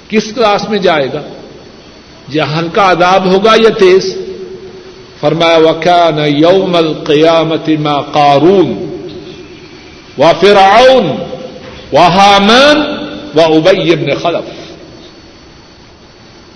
[0.09, 1.21] کس کلاس میں جائے گا؟
[2.31, 4.17] جہاں کا عذاب ہوگا یا تیز؟
[5.25, 8.67] فرمایا وکان یوم القیامت ما قارون
[10.17, 11.07] و فرعون
[11.93, 12.77] و حامان
[13.35, 14.51] و ابئی ابن خلف۔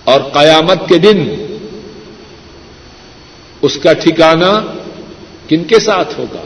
[0.04, 1.34] اور قیامت کے دن
[3.62, 4.66] اس کا ٹھکانہ
[5.48, 6.44] کن کے ساتھ ہوگا؟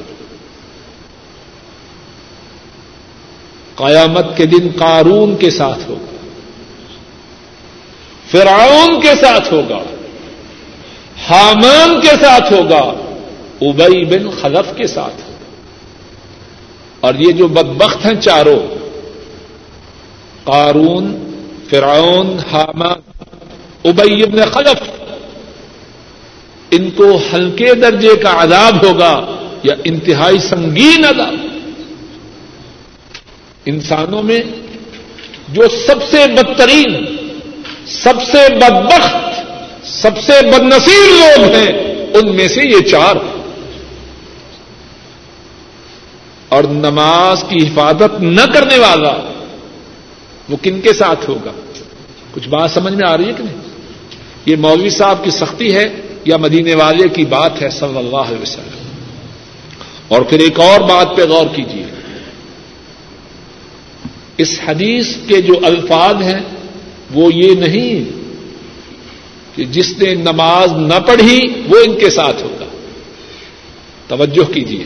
[3.75, 6.17] قیامت کے دن قارون کے ساتھ ہوگا،
[8.31, 9.94] فرعون کے ساتھ ہوگا۔
[11.23, 12.95] حامان کے ساتھ ہوگا،
[13.61, 15.35] ابئی بن خلف کے ساتھ ہوگا۔
[17.01, 18.75] اور یہ جو بدبخت ہیں چاروں،
[20.45, 21.31] قارون،
[21.71, 23.21] فرعون حامان
[23.85, 24.91] ابئی بن خلف،
[26.71, 29.27] ان کو ہلکے درجے کا عذاب ہوگا
[29.63, 31.35] یا انتہائی سنگین عذاب۔
[33.67, 34.41] انسانوں میں
[35.49, 37.17] جو سب سے بدترین،
[37.87, 39.34] سب سے بدبخت
[40.03, 41.73] سب سے بد نصیب لوگ ہیں،
[42.15, 43.17] ان میں سے یہ چار۔
[46.49, 49.33] اور نماز کی حفاظت نہ کرنے والا،
[50.49, 51.51] وہ کن کے ساتھ ہوگا؟
[52.33, 53.57] کچھ بات سمجھ میں آ رہی ہے کہ نہیں؟
[54.47, 55.89] یہ مولوی صاحب کی سختی ہے
[56.25, 58.89] یا مدینے والے کی بات ہے صلی اللہ علیہ وسلم؟
[60.09, 61.87] اور پھر ایک اور بات پہ غور کیجیے۔
[64.39, 66.41] اس حدیث کے جو الفاظ ہیں،
[67.15, 68.24] وہ یہ نہیں
[69.55, 72.65] کہ جس نے نماز نہ پڑھی وہ ان کے ساتھ ہوگا۔
[74.09, 74.85] توجہ کیجیے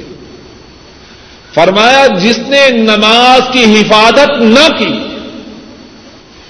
[1.54, 5.16] فرمایا، جس نے نماز کی حفاظت نہ کی،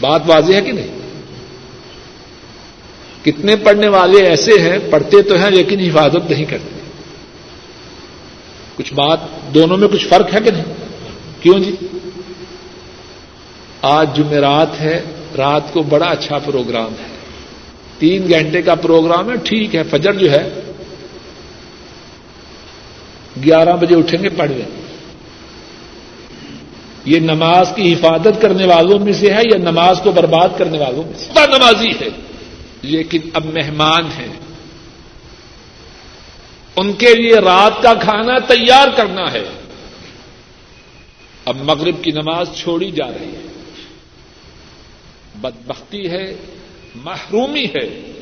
[0.00, 0.98] بات واضح ہے کہ نہیں؟
[3.24, 6.80] کتنے پڑھنے والے ایسے ہیں، پڑھتے تو ہیں لیکن حفاظت نہیں کرتے۔
[8.76, 9.18] کچھ بات
[9.54, 10.64] دونوں میں کچھ فرق ہے کہ نہیں؟
[11.40, 11.76] کیوں جی؟
[13.82, 15.02] آج جمعرات ہے،
[15.36, 17.17] رات کو بڑا اچھا پروگرام ہے۔
[17.98, 20.48] تین گھنٹے کا پروگرام ہے، ٹھیک ہے، فجر جو ہے،
[23.44, 24.88] گیارہ بجے اٹھیں گے، پڑھ لیں۔
[27.04, 31.02] یہ نماز کی حفاظت کرنے والوں میں سے ہے یا نماز کو برباد کرنے والوں
[31.02, 32.08] میں سے؟ نمازی ہے
[32.82, 34.34] لیکن اب مہمان ہیں۔
[36.76, 39.44] ان کے لیے رات کا کھانا تیار کرنا ہے۔
[41.44, 43.46] اب مغرب کی نماز چھوڑی جا رہی ہے۔
[45.34, 46.36] بدبختی ہے
[46.94, 48.12] محرومی ہے۔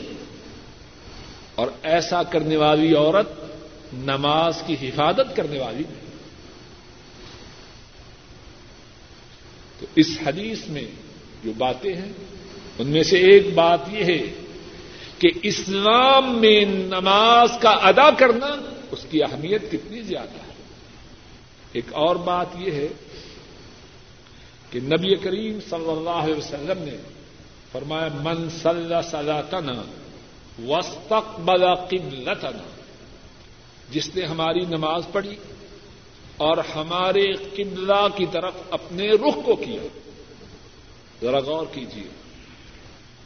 [1.55, 3.29] اور ایسا کرنے والی عورت
[3.93, 6.07] نماز کی حفاظت کرنے والی نہیں
[9.81, 10.85] تو اس حدیث میں
[11.45, 12.13] جو باتیں ہیں،
[12.79, 14.33] ان میں سے ایک بات یہ ہے
[15.19, 18.47] کہ اسلام میں نماز کا ادا کرنا
[18.91, 20.53] اس کی اہمیت کتنی زیادہ ہے۔
[21.73, 22.89] ایک اور بات یہ ہے
[24.71, 26.97] کہ نبی کریم صلی اللہ علیہ وسلم نے
[27.77, 29.73] فرمایا، من صلی سلاتنا
[30.69, 32.69] وسط بلا قبلتنا.
[33.91, 35.37] جس نے ہماری نماز پڑھی
[36.37, 39.87] اور ہمارے قبلہ کی طرف اپنے رخ کو کیا۔
[41.23, 42.07] ذرا غور کیجیے۔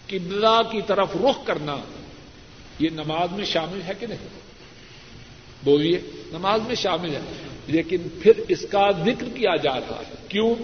[0.06, 1.76] قبلہ کی طرف رخ کرنا،
[2.78, 4.28] یہ نماز میں شامل ہے کہ نہیں؟
[5.64, 6.00] بولیے،
[6.32, 7.20] نماز میں شامل ہے،
[7.66, 10.54] لیکن پھر اس کا ذکر کیا جا رہا ہے۔ کیوں؟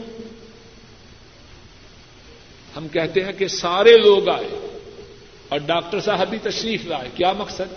[2.76, 4.78] ہم کہتے ہیں کہ سارے لوگ آئے
[5.48, 7.74] اور ڈاکٹر صاحب بھی تشریف لائے۔ کیا مقصد؟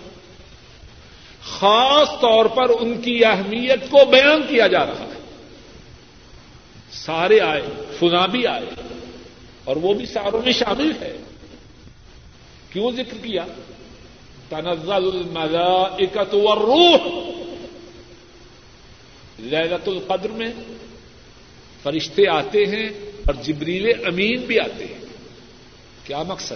[1.43, 5.19] خاص طور پر ان کی اہمیت کو بیان کیا جا رہا ہے۔
[6.91, 7.61] سارے آئے
[7.99, 8.65] فنا بھی آئے
[9.63, 11.17] اور وہ بھی ساروں میں شامل ہے۔
[12.69, 13.45] کیوں ذکر کیا؟
[14.49, 17.29] تنزل الملائکت والروح۔
[19.39, 20.51] لیلت القدر میں
[21.83, 25.05] فرشتے آتے ہیں اور جبریل امین بھی آتے ہیں۔
[26.03, 26.55] کیا مقصد؟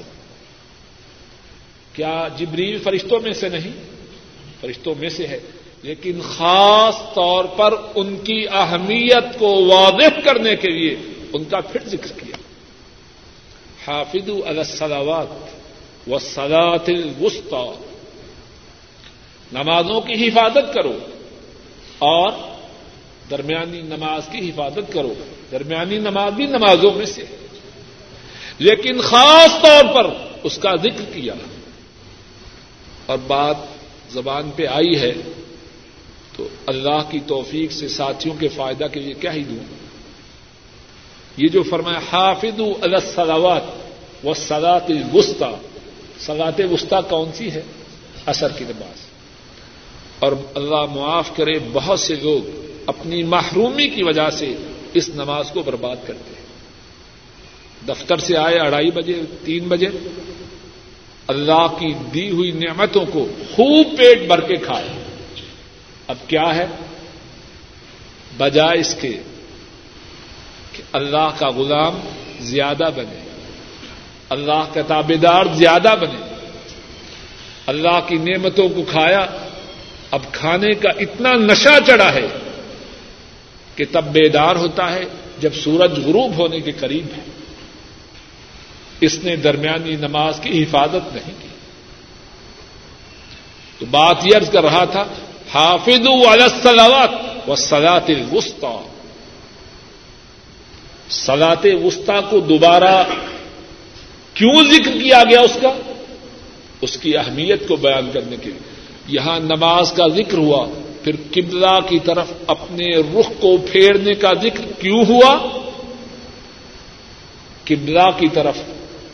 [1.94, 3.72] کیا جبریل فرشتوں میں سے نہیں؟
[4.62, 5.40] فرشتوں میں سے ہے،
[5.82, 10.96] لیکن خاص طور پر ان کی اہمیت کو واضح کرنے کے لیے
[11.34, 12.36] ان کا پھر ذکر کیا۔
[13.88, 15.50] حافظ السلاوات
[16.10, 17.84] و سلاط الوسطی۔
[19.52, 21.00] نمازوں کی حفاظت کرو
[22.00, 22.32] اور
[23.30, 25.14] درمیانی نماز کی حفاظت کرو۔
[25.54, 27.24] درمیانی نماز بھی نمازوں میں سے
[28.60, 30.14] لیکن خاص طور پر
[30.44, 31.34] اس کا ذکر کیا۔
[33.06, 33.56] اور بات
[34.10, 35.12] زبان پہ آئی ہے
[36.36, 39.64] تو اللہ کی توفیق سے ساتھیوں کے فائدہ کے لیے کیا ہی دوں۔
[41.38, 43.62] یہ جو فرمایا حافظ السلاوات
[44.26, 45.56] و سلاط وسطی
[46.20, 47.62] سلاط وسطی کون سی ہے؟
[48.26, 49.06] اثر کی نماز۔
[50.20, 54.56] اور اللہ معاف کرے بہت سے لوگ اپنی محرومی کی وجہ سے
[54.94, 56.44] اس نماز کو برباد کرتے ہیں۔
[57.88, 59.88] دفتر سے آئے اڑائی بجے، تین بجے،
[61.28, 64.88] اللہ کی دی ہوئی نعمتوں کو خوب پیٹ بھر کے کھائے۔
[66.08, 66.66] اب کیا ہے؟
[68.38, 69.18] بجائے اس کے
[70.72, 72.00] کہ اللہ کا غلام
[72.40, 73.24] زیادہ بنے،
[74.30, 76.36] اللہ کا تابے دار زیادہ بنے۔
[77.68, 79.26] اللہ کی نعمتوں کو کھایا،
[80.12, 82.28] اب کھانے کا اتنا نشہ چڑھا ہے
[83.76, 85.04] کہ تب بیدار ہوتا ہے
[85.40, 87.24] جب سورج غروب ہونے کے قریب ہے۔
[89.02, 91.48] اس نے درمیانی نماز کی حفاظت نہیں کی۔
[93.80, 95.06] تو بات یہ عرض کر رہا تھا
[95.54, 97.10] حافظ السلاوات
[97.50, 98.88] و سلاط وسطی
[101.10, 103.04] سلاط وسطی کو دوبارہ
[104.34, 105.70] کیوں ذکر کیا گیا اس کا؟
[106.82, 108.60] اس کی اہمیت کو بیان کرنے کے لیے۔
[109.08, 110.68] یہاں نماز کا ذکر ہوا۔
[111.04, 115.38] پھر قبلہ کی طرف اپنے رخ کو پھیرنے کا ذکر کیوں ہوا؟
[117.64, 118.58] قبلہ کی طرف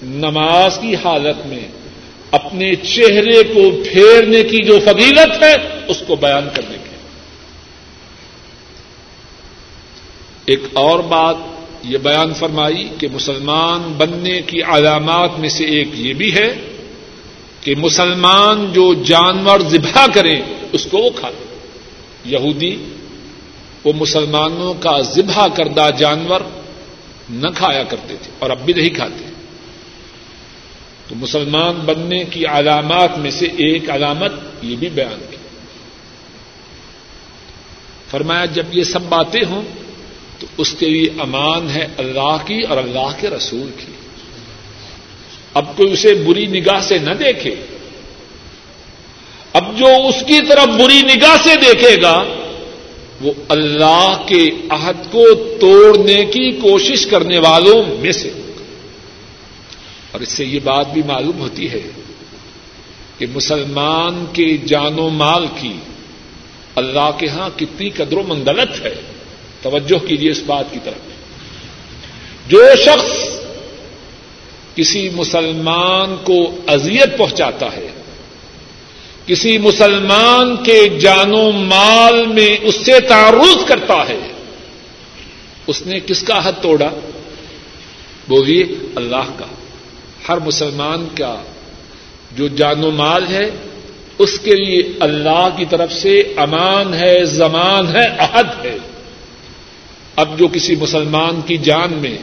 [0.04, 1.68] نماز کی حالت میں
[2.32, 5.56] اپنے چہرے کو پھیرنے کی جو فضیلت ہے،
[5.88, 6.90] اس کو بیان کرنے کے
[10.46, 11.36] ایک اور بات
[11.84, 16.48] یہ بیان فرمائی کہ مسلمان بننے کی علامات میں سے ایک یہ بھی ہے
[17.62, 20.40] کہ مسلمان جو جانور ذبح کرے
[20.72, 21.30] اس کو وہ کھا
[22.26, 22.86] یہودی
[23.84, 26.42] وہ مسلمانوں کا ذبح کردہ جانور
[27.30, 29.26] نہ کھایا کرتے تھے اور اب بھی نہیں کھاتے۔
[31.08, 35.38] تو مسلمان بننے کی علامات میں سے ایک علامت یہ بھی بیان کی۔
[38.12, 39.62] فرمایا جب یہ سب باتیں ہوں
[40.40, 43.92] تو اس کے لیے امان ہے اللہ کی اور اللہ کے رسول کی۔
[45.54, 47.56] اب کوئی اسے بری نگاہ سے نہ دیکھے
[49.54, 52.24] اب جو اس کی طرف بری نگاہ سے دیکھے گا،
[53.22, 55.24] وہ اللہ کے عہد کو
[55.62, 58.30] توڑنے کی کوشش کرنے والوں میں سے۔
[60.12, 61.82] اور اس سے یہ بات بھی معلوم ہوتی ہے
[63.18, 65.74] کہ مسلمان کے جان و مال کی
[66.76, 68.96] اللہ کے ہاں کتنی قدر و منگلت ہے۔
[69.62, 71.10] توجہ کیجیے اس بات کی طرف۔
[72.50, 73.40] جو شخص
[74.76, 77.99] کسی مسلمان کو اذیت پہنچاتا ہے
[79.30, 84.20] کسی مسلمان کے جان و مال میں اس سے تعارف کرتا ہے۔
[85.68, 86.90] اس نے کس کا حد توڑا؟
[88.28, 88.64] بولیے،
[88.96, 89.46] اللہ کا۔
[90.30, 91.36] ہر مسلمان کا
[92.32, 93.50] جو جان و مال ہے،
[94.18, 98.78] اس کے لیے اللہ کی طرف سے امان ہے، زمان ہے، عہد ہے۔
[100.16, 102.18] اب جو کسی مسلمان کی جان میں،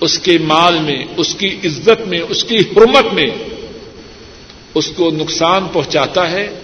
[0.00, 3.26] اس کے مال میں، اس کی عزت میں، اس کی حرمت میں
[4.74, 6.60] اس کو نقصان پہنچاتا ہے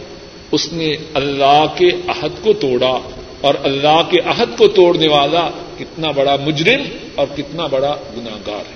[0.52, 3.00] اس نے اللہ کے عہد کو توڑا
[3.40, 6.82] اور اللہ کے عہد کو توڑنے والا کتنا بڑا مجرم
[7.14, 8.74] اور کتنا بڑا گناگار ہے۔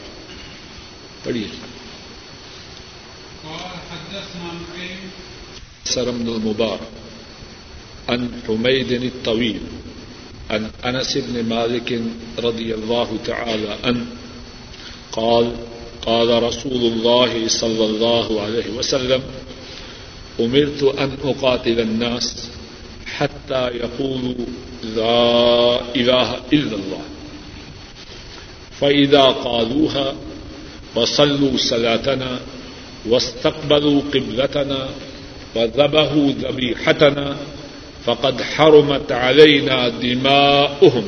[1.24, 1.46] پڑھیے۔
[5.84, 6.88] سرم المبارک۔
[8.10, 9.66] ان حمید الطویل۔
[10.50, 11.92] عن انس بن مالك
[12.38, 14.04] رضي الله تعالى عنه
[15.10, 15.71] قال
[16.06, 19.22] قال رسول الله صلى الله عليه وسلم
[20.40, 22.48] امرت ان اقاتل الناس
[23.06, 24.34] حتى يقولوا
[24.82, 27.02] لا اله الا الله.
[28.80, 30.14] فاذا قالوها
[30.94, 32.38] وصلوا صلاتنا
[33.08, 34.88] واستقبلوا قبلتنا
[35.54, 37.36] وذبحوا ذبيحتنا
[38.04, 41.04] فقد حرمت علينا دماؤهم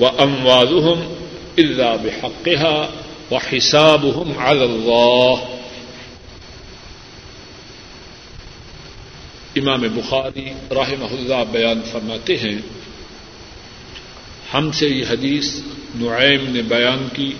[0.00, 1.02] وأموالهم
[1.58, 2.90] إلا بحقها
[3.30, 5.38] وحسابهم على الله
[9.56, 12.58] امام بخاری رحمہ اللہ بیان فرماتے ہیں،
[14.54, 15.54] ہم سے یہ حدیث
[15.94, 17.32] نعیم نے بیان کی،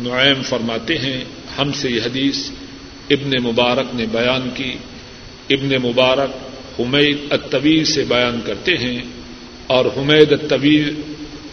[0.00, 1.24] نعیم فرماتے ہیں،
[1.58, 2.50] ہم سے یہ حدیث
[3.10, 4.72] ابن مبارک نے بیان کی،
[5.50, 9.00] ابن مبارک حمید الطویل سے بیان کرتے ہیں
[9.66, 11.02] اور حمید الطویل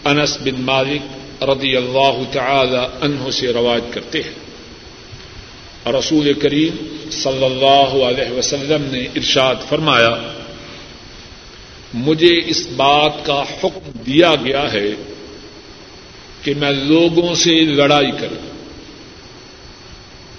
[0.04, 1.02] انس بن مالک
[1.42, 4.50] رضی اللہ تعالی عنہ سے رواج کرتے ہیں۔
[5.82, 10.16] اور رسول کریم صلی اللہ علیہ وسلم نے ارشاد فرمایا،
[11.94, 14.90] مجھے اس بات کا حکم دیا گیا ہے
[16.42, 18.50] کہ میں لوگوں سے لڑائی کروں۔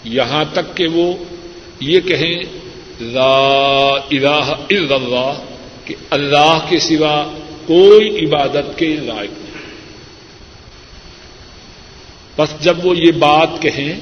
[0.04, 1.14] یہاں تک کہ وہ
[1.80, 2.42] یہ کہیں،
[3.02, 5.44] لا الہ الا اللہ،
[5.86, 7.32] کہ اللہ کے سوا
[7.68, 9.51] کوئی عبادت کے لائق نہیں۔
[12.38, 14.00] بس جب وہ یہ بات کہیں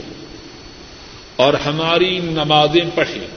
[1.35, 3.27] اور ہماری نمازیں پڑھیں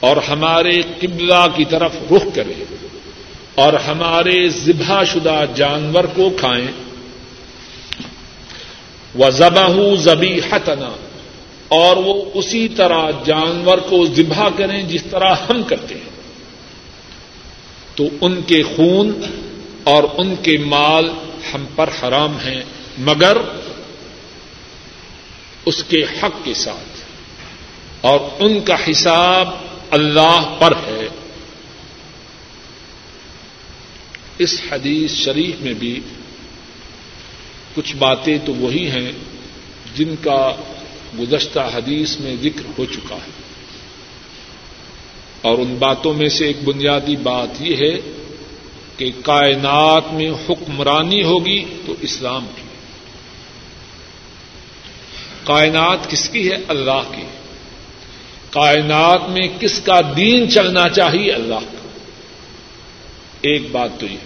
[0.00, 2.64] اور ہمارے قبلہ کی طرف رخ کریں
[3.54, 6.68] اور ہمارے ذبح شدہ جانور کو کھائیں
[9.14, 10.90] وہ زبہ زبی حتنا
[11.68, 16.10] اور وہ اسی طرح جانور کو ذبح کریں جس طرح ہم کرتے ہیں۔
[17.94, 19.20] تو ان کے خون
[19.84, 21.10] اور ان کے مال
[21.54, 22.62] ہم پر حرام ہیں۔
[22.98, 23.36] مگر
[25.64, 27.00] اس کے حق کے ساتھ
[28.00, 29.48] اور ان کا حساب
[29.90, 31.08] اللہ پر ہے۔
[34.38, 36.00] اس حدیث شریف میں بھی
[37.74, 39.12] کچھ باتیں تو وہی ہیں
[39.96, 40.52] جن کا
[41.18, 43.30] گزشتہ حدیث میں ذکر ہو چکا ہے۔
[45.42, 48.00] اور ان باتوں میں سے ایک بنیادی بات یہ ہے
[48.96, 52.62] کہ کائنات میں حکمرانی ہوگی تو اسلام کی
[55.50, 57.22] کائنات کس کی ہے؟ اللہ کی۔
[58.50, 61.88] کائنات میں کس کا دین چلنا چاہیے؟ اللہ کا۔
[63.40, 64.16] ایک بات تو یہ۔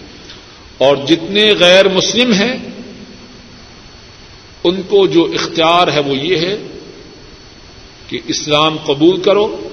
[0.77, 2.57] اور جتنے غیر مسلم ہیں،
[4.63, 6.57] ان کو جو اختیار ہے وہ یہ ہے
[8.07, 9.69] کہ اسلام قبول کرو،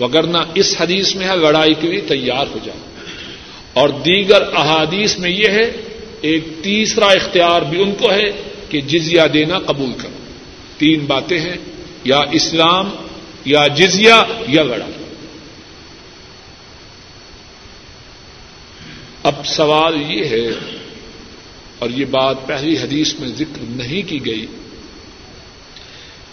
[0.00, 2.78] وگرنہ اس حدیث میں ہے، لڑائی کے لیے تیار ہو جاؤ۔
[3.72, 5.72] اور دیگر احادیث میں یہ ہے،
[6.20, 8.30] ایک تیسرا اختیار بھی ان کو ہے
[8.68, 10.21] کہ جزیہ دینا قبول کرو۔
[10.78, 11.56] تین باتیں ہیں،
[12.04, 12.90] یا اسلام،
[13.44, 14.18] یا جزیہ،
[14.48, 15.00] یا لڑائی
[19.22, 20.48] اب سوال یہ ہے،
[21.78, 24.46] اور یہ بات پہلی حدیث میں ذکر نہیں کی گئی،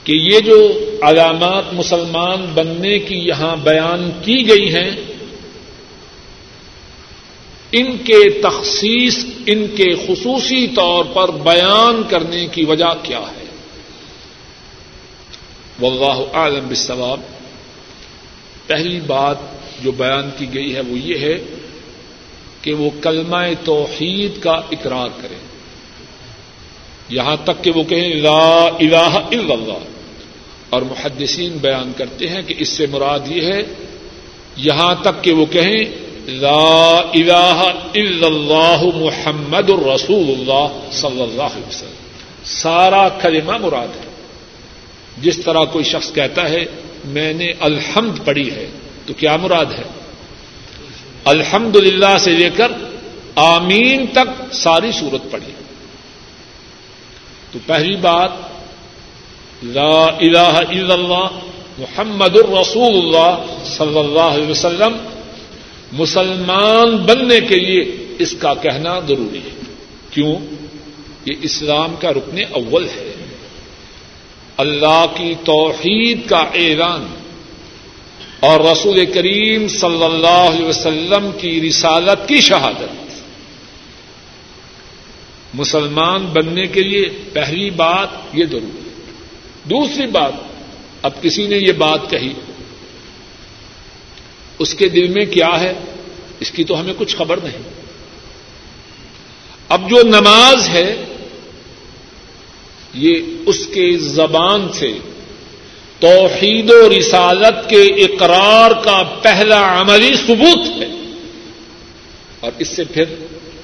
[0.03, 0.57] کہ یہ جو
[1.01, 4.91] علامات مسلمان بننے کی یہاں بیان کی گئی ہیں،
[7.71, 13.38] ان کے تخصیص، ان کے خصوصی طور پر بیان کرنے کی وجہ کیا ہے؟
[15.81, 17.19] واللہ عالم بالثواب
[18.67, 19.37] پہلی بات
[19.83, 21.37] جو بیان کی گئی ہے وہ یہ ہے
[22.61, 25.37] کہ وہ کلمہ توحید کا اقرار کریں
[27.09, 29.83] یہاں تک کہ وہ کہیں لا الہ الا اللہ۔
[30.69, 33.61] اور محدثین بیان کرتے ہیں کہ اس سے مراد یہ ہے،
[34.57, 35.85] یہاں تک کہ وہ کہیں
[36.27, 37.61] لا الہ
[37.95, 41.93] الا اللہ محمد الرسول اللہ صلی اللہ علیہ وسلم۔
[42.43, 44.08] سارا کلمہ مراد ہے۔
[45.21, 46.65] جس طرح کوئی شخص کہتا ہے،
[47.05, 48.69] میں نے الحمد پڑھی ہے،
[49.05, 49.83] تو کیا مراد ہے؟
[51.25, 52.71] الحمد للہ سے لے کر
[53.35, 55.51] آمین تک ساری صورت پڑھی۔
[57.51, 58.29] تو پہلی بات،
[59.63, 61.39] لا الہ الا اللہ،
[61.77, 64.97] محمد الرسول اللہ صلی اللہ علیہ وسلم،
[65.91, 69.59] مسلمان بننے کے لیے اس کا کہنا ضروری ہے۔
[70.11, 70.35] کیوں؟
[71.25, 73.08] یہ اسلام کا رکن اول ہے۔
[74.59, 77.07] اللہ کی توحید کا اعلان
[78.39, 83.11] اور رسول کریم صلی اللہ علیہ وسلم کی رسالت کی شہادت۔
[85.53, 89.11] مسلمان بننے کے لیے پہلی بات یہ ضروری ہے۔
[89.63, 90.33] دوسری بات،
[91.01, 92.33] اب کسی نے یہ بات کہی،
[94.59, 95.73] اس کے دل میں کیا ہے؟
[96.39, 97.61] اس کی تو ہمیں کچھ خبر نہیں۔
[99.69, 101.03] اب جو نماز ہے
[102.93, 103.15] یہ
[103.45, 104.93] اس کے زبان سے
[105.99, 110.87] توحید و رسالت کے اقرار کا پہلا عملی ثبوت ہے۔
[112.39, 113.03] اور اس سے پھر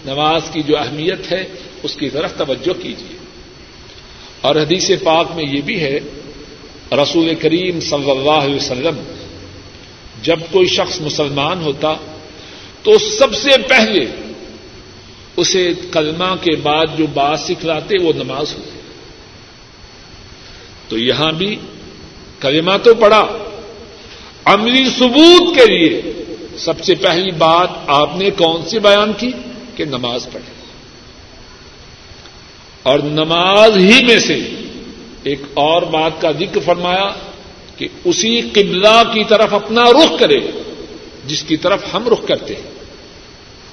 [0.05, 1.43] نماز کی جو اہمیت ہے،
[1.83, 3.17] اس کی طرف توجہ کیجیے
[4.41, 5.99] اور حدیث پاک میں یہ بھی ہے،
[6.91, 8.95] رسول کریم صلی اللہ علیہ وسلم،
[10.21, 11.93] جب کوئی شخص مسلمان ہوتا،
[12.83, 14.05] تو سب سے پہلے
[15.37, 18.74] اسے کلمہ کے بعد جو بات سکھلاتے، وہ نماز ہوتی۔
[20.87, 21.55] تو یہاں بھی
[22.39, 23.27] کلمہ تو پڑا
[24.45, 26.01] عملی ثبوت کے لیے
[26.57, 29.31] سب سے پہلی بات آپ نے کون سی بیان کی؟
[29.75, 30.53] کہ نماز پڑھے
[32.83, 34.49] اور نماز ہی میں سے
[35.23, 37.11] ایک اور بات کا ذکر فرمایا
[37.77, 40.39] کہ اسی قبلہ کی طرف اپنا رخ کرے،
[41.25, 42.71] جس کی طرف ہم رخ کرتے ہیں۔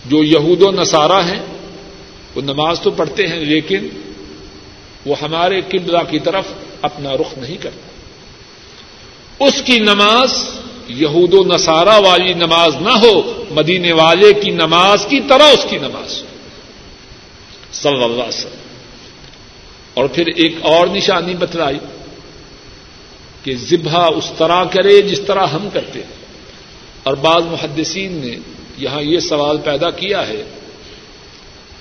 [0.05, 1.43] جو یہود و نصارہ ہیں،
[2.35, 3.89] وہ نماز تو پڑھتے ہیں، لیکن
[5.07, 6.45] وہ ہمارے قبلہ کی طرف
[6.83, 7.93] اپنا رخ نہیں کرتا۔
[9.45, 10.49] اس کی نماز
[10.89, 15.79] یہود و نصارہ والی نماز نہ ہو، مدینے والے کی نماز کی طرح اس کی
[15.79, 16.23] نماز
[17.73, 18.57] صلی اللہ علیہ وسلم۔
[19.95, 21.79] اور پھر ایک اور نشانی بتلائی
[23.43, 26.17] کہ ذبح اس طرح کرے جس طرح ہم کرتے ہیں۔
[27.03, 28.37] اور بعض محدثین نے
[28.79, 30.45] یہاں یہ سوال پیدا کیا ہے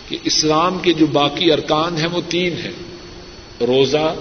[0.10, 2.72] کہ اسلام کے جو باقی ارکان ہیں وہ تین ہیں۔
[3.68, 4.16] روزہ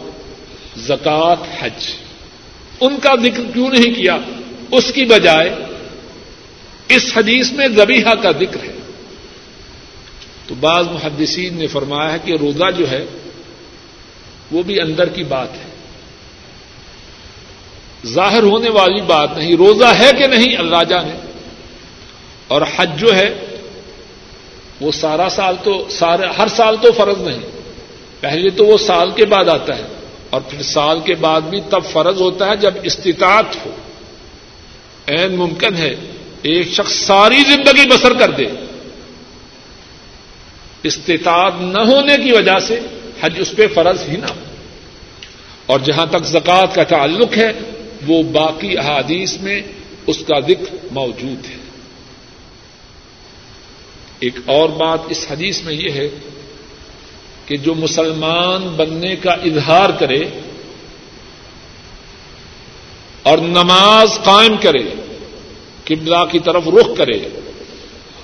[0.76, 1.86] زکات حج۔
[2.80, 4.16] ان کا ذکر کیوں نہیں کیا؟
[4.70, 5.54] اس کی بجائے
[6.88, 8.72] اس حدیث میں زبیحہ کا ذکر ہے۔
[10.46, 13.04] تو بعض محدثین نے فرمایا ہے کہ روزہ جو ہے،
[14.52, 15.70] وہ بھی اندر کی بات ہے۔
[18.06, 21.32] ظاہر ہونے والی بات نہیں، روزہ ہے کہ نہیں؟ اللہ جانے۔
[22.48, 23.34] اور حج جو ہے،
[24.80, 27.38] وہ سارا سال تو، سارے، ہر سال تو فرض نہیں۔
[28.20, 29.99] پہلے تو وہ سال کے بعد آتا ہے۔
[30.30, 33.70] اور پھر سال کے بعد بھی تب فرض ہوتا ہے جب استطاعت ہو۔
[35.06, 35.94] این ممکن ہے
[36.42, 38.46] ایک شخص ساری زندگی بسر کر دے۔
[40.82, 42.80] استطاعت نہ ہونے کی وجہ سے
[43.20, 44.40] حج اس پہ فرض ہی نہ ہو۔
[45.66, 47.52] اور جہاں تک زکوٰۃ کا تعلق ہے،
[48.06, 49.62] وہ باقی احادیث میں
[50.06, 51.56] اس کا ذکر موجود ہے۔
[54.20, 56.08] ایک اور بات اس حدیث میں یہ ہے
[57.50, 60.24] کہ جو مسلمان بننے کا اظہار کرے
[63.22, 64.82] اور نماز قائم کرے،
[65.84, 67.18] قبلہ کی طرف رخ کرے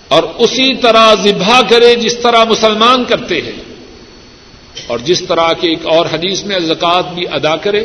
[0.08, 3.74] اور اسی طرح ذبح کرے جس طرح مسلمان کرتے ہیں۔
[4.86, 7.84] اور جس طرح کے ایک اور حدیث میں زکوٰۃ بھی ادا کرے،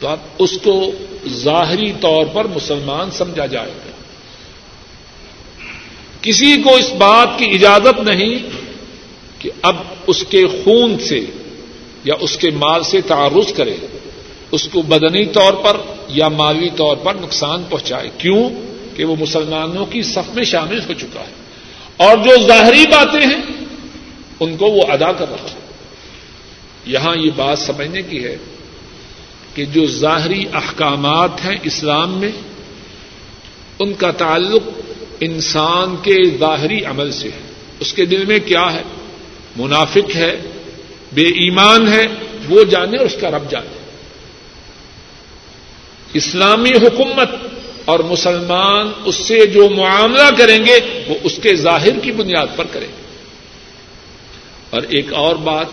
[0.00, 0.92] تو اب اس کو
[1.28, 3.90] ظاہری طور پر مسلمان سمجھا جائے گا۔
[6.22, 8.57] کسی کو اس بات کی اجازت نہیں
[9.38, 9.76] کہ اب
[10.06, 11.20] اس کے خون سے
[12.04, 13.76] یا اس کے مال سے تعارض کرے،
[14.52, 15.76] اس کو بدنی طور پر
[16.08, 18.50] یا مالی طور پر نقصان پہنچائے۔ کیوں؟
[18.96, 21.32] کہ وہ مسلمانوں کی صف میں شامل ہو چکا ہے۔
[21.96, 23.42] اور جو ظاہری باتیں ہیں،
[24.40, 25.58] ان کو وہ ادا کر رہا ہے۔
[26.86, 28.36] یہاں یہ بات سمجھنے کی ہے
[29.54, 32.30] کہ جو ظاہری احکامات ہیں اسلام میں،
[33.78, 34.62] ان کا تعلق
[35.20, 38.82] انسان کے ظاہری عمل سے ہے۔ اس کے دل میں کیا ہے؟
[39.58, 40.40] منافق ہے،
[41.12, 42.06] بے ایمان ہے،
[42.48, 43.78] وہ جانے اس کا رب جانے۔
[46.14, 47.30] اسلامی حکومت
[47.84, 52.64] اور مسلمان اس سے جو معاملہ کریں گے، وہ اس کے ظاہر کی بنیاد پر
[52.64, 53.08] کریں گے۔
[54.70, 55.66] اور ایک اور بات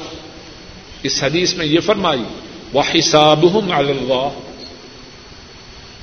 [1.04, 2.24] اس حدیث میں یہ فرمائی
[2.74, 4.30] وہ حساب اللہ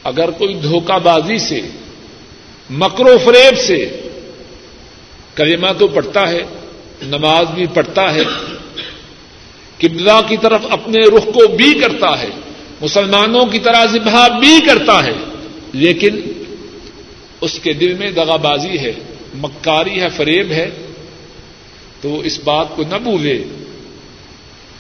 [0.05, 1.61] اگر کوئی دھوکہ بازی سے،
[2.71, 4.01] مکر و فریب سے
[5.35, 6.43] کلمہ تو پڑھتا ہے
[7.03, 8.25] نماز بھی پڑھتا ہے،
[9.79, 12.29] قبلہ کی طرف اپنے رخ کو بھی کرتا ہے،
[12.81, 15.15] مسلمانوں کی طرح ذبح بھی کرتا ہے،
[15.73, 16.21] لیکن
[17.41, 18.93] اس کے دل میں دغا بازی ہے،
[19.35, 20.71] مکاری ہے، فریب ہے۔
[22.01, 23.45] تو وہ اس بات کو نہ بھولے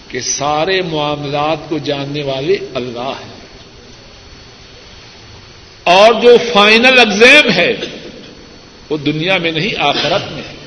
[0.09, 3.43] کہ سارے معاملات کو جاننے والے اللہ ہیں۔
[5.85, 7.73] اور جو فائنل ایگزام ہے،
[8.91, 10.62] وہ دنیا میں نہیں، آخرت میں ہے۔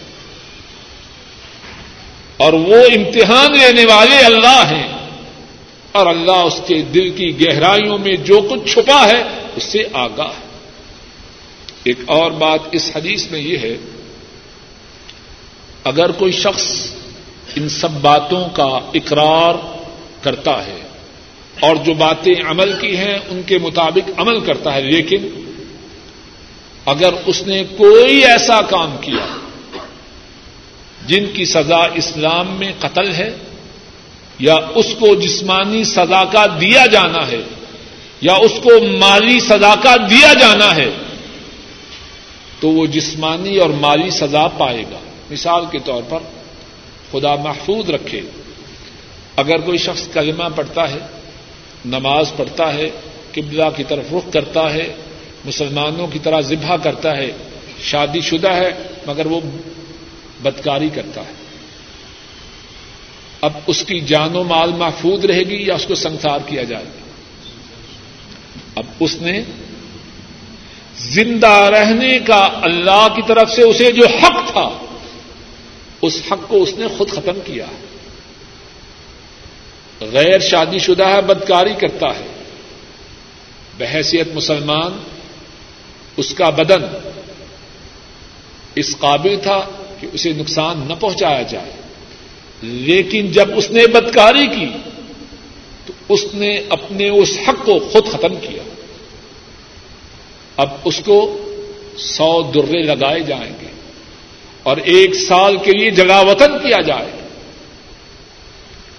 [2.38, 4.95] اور وہ امتحان لینے والے اللہ ہیں۔
[5.91, 9.23] اور اللہ اس کے دل کی گہرائیوں میں جو کچھ چھپا ہے،
[9.55, 10.45] اس سے آگاہ ہے۔
[11.83, 13.75] ایک اور بات اس حدیث میں یہ ہے،
[15.83, 16.88] اگر کوئی شخص
[17.55, 19.53] ان سب باتوں کا اقرار
[20.23, 20.88] کرتا ہے
[21.59, 25.51] اور جو باتیں عمل کی ہیں، ان کے مطابق عمل کرتا ہے، لیکن
[26.86, 29.44] اگر اس نے کوئی ایسا کام کیا
[31.08, 33.36] جن کی سزا اسلام میں قتل ہے
[34.39, 37.41] یا اس کو جسمانی سزا کا دیا جانا ہے
[38.22, 40.89] یا اس کو مالی سزا کا دیا جانا ہے،
[42.60, 44.99] تو وہ جسمانی اور مالی سزا پائے گا۔
[45.32, 46.20] مثال کے طور پر
[47.12, 48.22] خدا محفوظ رکھے۔
[49.36, 50.99] اگر کوئی شخص کلمہ پڑھتا ہے،
[51.86, 52.89] نماز پڑھتا ہے،
[53.32, 54.93] قبلہ کی طرف رخ کرتا ہے،
[55.45, 57.32] مسلمانوں کی طرح ذبح کرتا ہے،
[57.82, 58.72] شادی شدہ ہے،
[59.08, 59.41] مگر وہ
[60.45, 61.33] بدکاری کرتا ہے۔
[63.41, 66.85] اب اس کی جان و مال محفوظ رہے گی یا اس کو سنسار کیا جائے
[66.85, 66.99] گا؟
[68.75, 69.43] اب اس نے
[70.97, 74.85] زندہ رہنے کا اللہ کی طرف سے اسے جو حق تھا،
[76.01, 77.65] اس حق کو اس نے خود ختم کیا۔
[80.01, 82.43] غیر شادی شدہ ہے بدکاری کرتا ہے۔
[83.77, 85.03] بحیثیت مسلمان،
[86.17, 86.83] اس کا بدن
[88.75, 89.65] اس قابل تھا
[89.99, 91.71] کہ اسے نقصان نہ پہنچایا جائے۔
[92.61, 94.69] لیکن جب اس نے بدکاری کی،
[95.85, 98.63] تو اس نے اپنے اس حق کو خود ختم کیا۔
[100.57, 101.37] اب اس کو
[101.97, 103.67] سو درے لگائے جائیں گے
[104.63, 107.11] اور ایک سال کے لیے جگہ وطن کیا جائے۔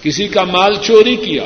[0.01, 1.43] کسی کا مال چوری کیا۔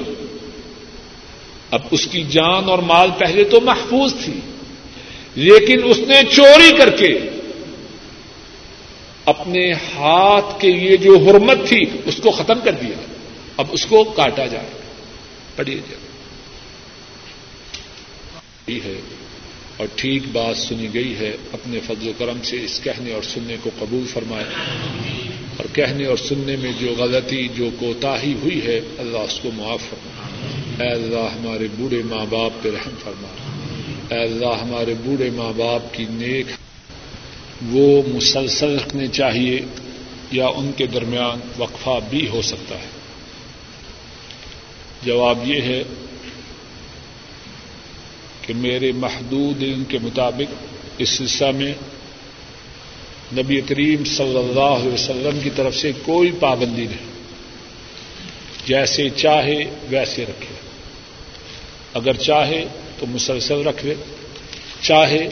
[1.71, 4.33] اب اس کی جان اور مال پہلے تو محفوظ تھی،
[5.35, 7.19] لیکن اس نے چوری کر کے
[9.41, 12.95] اپنے ہاتھ کے لیے جو حرمت تھی، اس کو ختم کر دیا۔
[13.57, 14.69] اب اس کو کاٹا جائے۔
[15.55, 15.95] پڑھیے جی۔
[18.65, 19.01] جائے ہے۔
[19.77, 23.55] اور ٹھیک بات سنی گئی ہے۔ اپنے فضل و کرم سے اس کہنے اور سننے
[23.63, 24.45] کو قبول فرمائے۔
[25.57, 29.49] اور کہنے اور سننے میں جو غلطی، جو کوتا ہی ہوئی ہے، اللہ اس کو
[29.53, 30.27] معاف فرما
[30.83, 33.27] اے اللہ، ہمارے بوڑھے ماں باپ پہ رحم فرما۔
[34.15, 36.45] اے اللہ، ہمارے بوڑھے ماں باپ کی نیک
[37.69, 39.59] وہ مسلسل رکھنے چاہیے
[40.31, 42.87] یا ان کے درمیان وقفہ بھی ہو سکتا ہے۔
[45.03, 45.83] جواب یہ ہے
[48.41, 50.53] کہ میرے محدود علم کے مطابق
[50.97, 51.73] اس سلسلہ میں
[53.33, 57.11] نبی کریم صلی اللہ علیہ وسلم کی طرف سے کوئی پابندی نہیں۔
[58.65, 60.55] جیسے چاہے ویسے رکھے۔
[61.93, 62.65] اگر چاہے
[62.99, 63.95] تو مسلسل رکھ لے۔
[64.81, 65.29] چاہے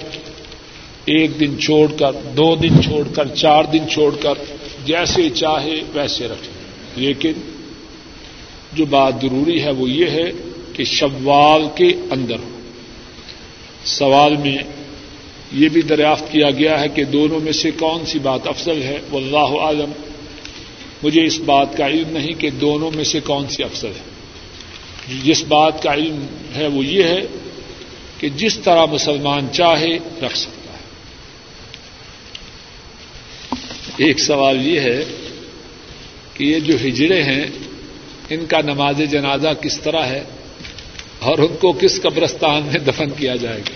[1.09, 4.33] ایک دن چھوڑ کر، دو دن چھوڑ کر، چار دن چھوڑ کر،
[4.85, 6.51] جیسے چاہے ویسے رکھے
[6.95, 7.33] لیکن
[8.73, 10.31] جو بات ضروری ہے وہ یہ ہے
[10.73, 12.59] کہ شوال کے اندر ہو
[13.85, 14.57] سوال میں
[15.51, 18.99] یہ بھی دریافت کیا گیا ہے کہ دونوں میں سے کون سی بات افضل ہے۔
[19.11, 19.91] واللہ عالم
[21.03, 24.07] مجھے اس بات کا علم نہیں کہ دونوں میں سے کون سی افضل ہے۔
[25.23, 27.21] جس بات کا علم ہے وہ یہ ہے
[28.17, 30.79] کہ جس طرح مسلمان چاہے، رکھ سکتا ہے
[33.99, 35.03] ایک سوال یہ ہے
[36.33, 37.45] کہ یہ جو ہجڑے ہیں،
[38.29, 40.23] ان کا نماز جنازہ کس طرح ہے
[41.19, 43.75] اور ان کو کس قبرستان میں دفن کیا جائے گا؟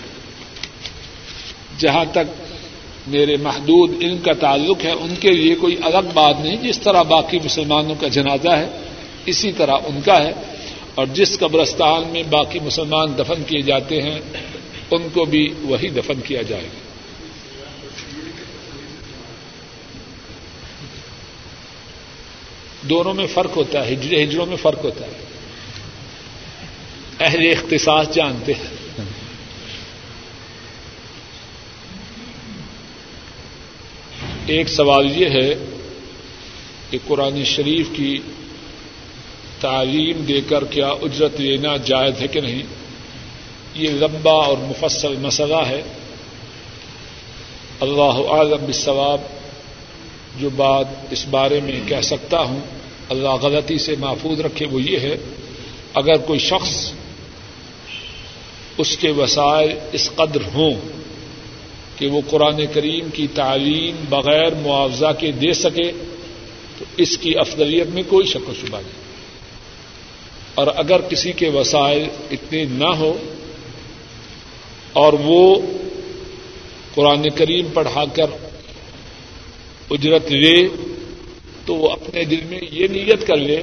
[1.78, 2.44] جہاں تک
[3.06, 7.02] میرے محدود علم کا تعلق ہے، ان کے لیے کوئی الگ بات نہیں، جس طرح
[7.02, 8.66] باقی مسلمانوں کا جنازہ ہے،
[9.26, 10.32] اسی طرح ان کا ہے۔
[10.94, 14.20] اور جس قبرستان میں باقی مسلمان دفن کیے جاتے ہیں،
[14.90, 16.83] ان کو بھی وہی دفن کیا جائے گا۔
[22.88, 25.24] دونوں میں فرق ہوتا ہے ہجڑے ہجڑوں میں فرق ہوتا ہے۔
[27.20, 29.04] اہل اختصاص جانتے ہیں۔
[34.46, 35.54] ایک سوال یہ ہے
[36.90, 38.18] کہ قرآن شریف کی
[39.60, 42.62] تعلیم دے کر کیا اجرت لینا جائز ہے کہ نہیں؟
[43.74, 45.82] یہ لمبا اور مفصل مسئلہ ہے۔
[47.80, 49.20] اللہ عالم بالثواب۔
[50.38, 52.60] جو بات اس بارے میں کہہ سکتا ہوں،
[53.08, 55.16] اللہ غلطی سے محفوظ رکھے وہ یہ ہے،
[55.94, 56.92] اگر کوئی شخص
[58.78, 60.74] اس کے وسائل اس قدر ہوں
[61.96, 65.92] کہ وہ قرآن کریم کی تعلیم بغیر معاوضہ کے دے سکے،
[66.78, 69.04] تو اس کی افضلیت میں کوئی شک و شبہ نہیں۔
[70.54, 73.18] اور اگر کسی کے وسائل اتنے نہ ہو
[74.92, 75.60] اور وہ
[76.94, 78.26] قرآن کریم پڑھا کر
[79.90, 80.68] اجرت لے
[81.66, 83.62] تو وہ اپنے دل میں یہ نیت کر لے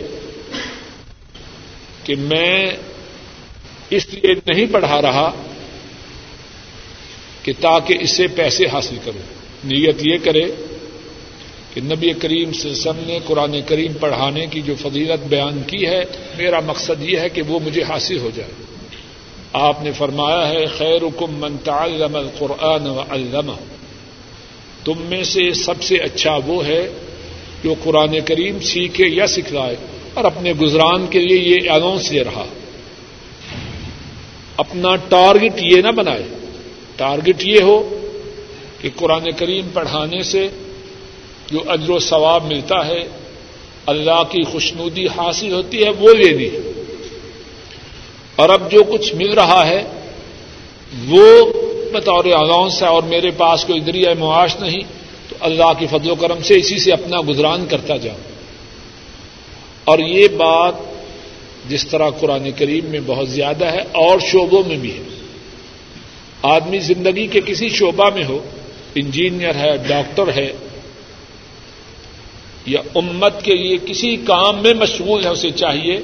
[2.03, 2.71] کہ میں
[3.89, 5.31] اس لیے نہیں پڑھا رہا
[7.43, 9.21] کہ تاکہ اس سے پیسے حاصل کروں۔
[9.63, 10.51] نیت یہ کرے
[11.73, 16.03] کہ نبی کریم سے سم نے قرآن کریم پڑھانے کی جو فضیلت بیان کی ہے،
[16.37, 18.51] میرا مقصد یہ ہے کہ وہ مجھے حاصل ہو جائے۔
[19.53, 23.51] آپ نے فرمایا ہے خیر حکم من تعلم القرآن و علامہ
[24.85, 26.87] تم میں سے سب سے اچھا وہ ہے
[27.63, 29.75] جو قرآن کریم سیکھے یا سکھلائے
[30.13, 32.45] اور اپنے گزران کے لیے یہ اناؤنس دے رہا۔
[34.57, 36.23] اپنا ٹارگٹ یہ نہ بنائے۔
[36.95, 37.97] ٹارگٹ یہ ہو
[38.81, 40.47] کہ قرآن کریم پڑھانے سے
[41.51, 43.03] جو اجر و ثواب ملتا ہے،
[43.85, 46.71] اللہ کی خوشنودی حاصل ہوتی ہے، وہ لینی ہے
[48.35, 49.83] اور اب جو کچھ مل رہا ہے،
[51.07, 51.53] وہ
[51.93, 54.83] بطور الاؤنس ہے اور میرے پاس کوئی ذریعہ معاش نہیں،
[55.29, 58.31] تو اللہ کی فضل و کرم سے اسی سے اپنا گزران کرتا جاؤں۔
[59.83, 60.73] اور یہ بات
[61.67, 65.03] جس طرح قرآن کریم میں بہت زیادہ ہے اور شعبوں میں بھی ہے۔
[66.41, 68.43] آدمی زندگی کے کسی شعبہ میں ہو،
[68.95, 70.53] انجینئر ہے، ڈاکٹر ہے،
[72.65, 75.99] یا امت کے لیے کسی کام میں مشغول ہے، اسے چاہیے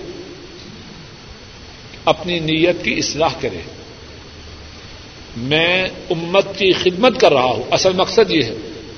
[2.06, 3.77] اپنی نیت کی اصلاح کرے۔
[5.38, 8.56] میں امت کی خدمت کر رہا ہوں۔ اصل مقصد یہ ہے،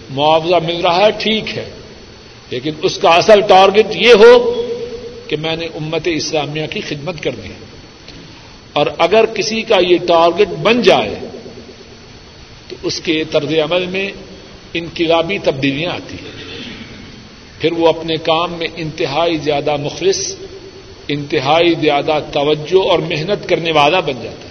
[0.10, 1.70] معاوضہ مل رہا ہے، ٹھیک ہے۔
[2.50, 4.64] لیکن اس کا اصل ٹارگٹ یہ ہو
[5.28, 7.70] کہ میں نے امت اسلامیہ کی خدمت کرنی ہے۔
[8.74, 11.16] اور اگر کسی کا یہ ٹارگٹ بن جائے،
[12.68, 14.10] تو اس کے طرز عمل میں
[14.74, 16.32] انقلابی تبدیلیاں آتی ہیں۔
[17.60, 20.36] پھر وہ اپنے کام میں انتہائی زیادہ مخلص،
[21.08, 24.49] انتہائی زیادہ توجہ اور محنت کرنے والا بن جاتا ہے۔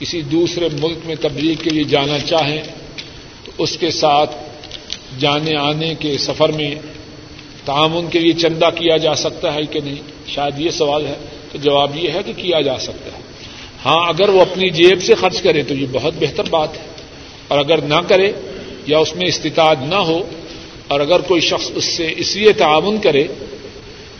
[0.00, 2.62] کسی دوسرے ملک میں تبلیغ کے لیے جانا چاہیں،
[3.44, 4.36] تو اس کے ساتھ
[5.18, 6.74] جانے آنے کے سفر میں
[7.64, 11.14] تعاون کے لیے چندہ کیا جا سکتا ہے کہ نہیں؟ شاید یہ سوال ہے۔
[11.52, 13.22] تو جواب یہ ہے کہ کیا جا سکتا ہے۔
[13.84, 16.84] ہاں اگر وہ اپنی جیب سے خرچ کرے تو یہ بہت بہتر بات ہے۔
[17.48, 18.32] اور اگر نہ کرے
[18.86, 20.22] یا اس میں استطاعت نہ ہو،
[20.88, 23.24] اور اگر کوئی شخص اس سے اس لیے تعاون کرے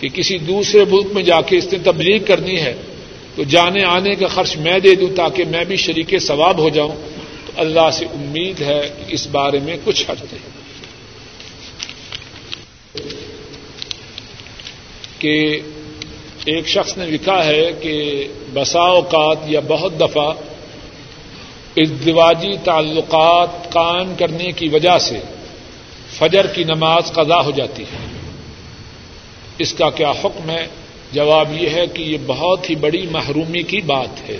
[0.01, 2.75] کہ کسی دوسرے ملک میں جا کے اس نے تبلیغ کرنی ہے
[3.37, 6.97] تو جانے آنے کا خرچ میں دے دوں تاکہ میں بھی شریک ثواب ہو جاؤں،
[7.47, 10.37] تو اللہ سے امید ہے کہ اس بارے میں کچھ حد دے
[15.19, 15.61] کہ
[16.45, 20.33] ایک شخص نے لکھا ہے کہ بسا اوقات یا بہت دفعہ
[21.77, 25.19] ازدواجی تعلقات قائم کرنے کی وجہ سے
[26.19, 28.07] فجر کی نماز قضا ہو جاتی ہے۔
[29.59, 30.67] اس کا کیا حکم ہے؟
[31.17, 34.39] جواب یہ ہے کہ یہ بہت ہی بڑی محرومی کی بات ہے۔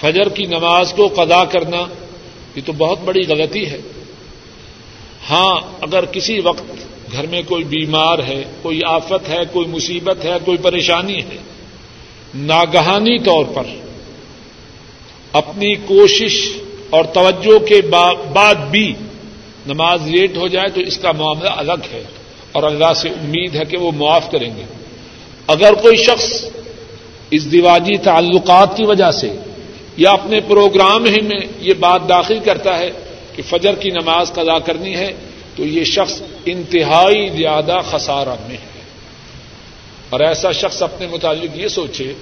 [0.00, 1.82] فجر کی نماز کو قضا کرنا،
[2.56, 3.80] یہ تو بہت بڑی غلطی ہے۔
[5.30, 6.62] ہاں اگر کسی وقت
[7.12, 11.38] گھر میں کوئی بیمار ہے، کوئی آفت ہے، کوئی مصیبت ہے، کوئی پریشانی ہے،
[12.34, 13.64] ناگہانی طور پر
[15.32, 16.34] اپنی کوشش
[16.90, 17.80] اور توجہ کے
[18.32, 18.92] بعد بھی
[19.66, 22.02] نماز لیٹ ہو جائے تو اس کا معاملہ الگ ہے
[22.52, 24.64] اور اللہ سے امید ہے کہ وہ معاف کریں گے۔
[25.50, 26.44] اگر کوئی شخص
[27.30, 29.30] اس دیواجی تعلقات کی وجہ سے
[29.96, 32.90] یا اپنے پروگرام ہی میں یہ بات داخل کرتا ہے
[33.34, 35.12] کہ فجر کی نماز قضا کرنی ہے،
[35.56, 38.68] تو یہ شخص انتہائی زیادہ خسارہ میں ہے۔
[40.10, 42.12] اور ایسا شخص اپنے متعلق یہ سوچے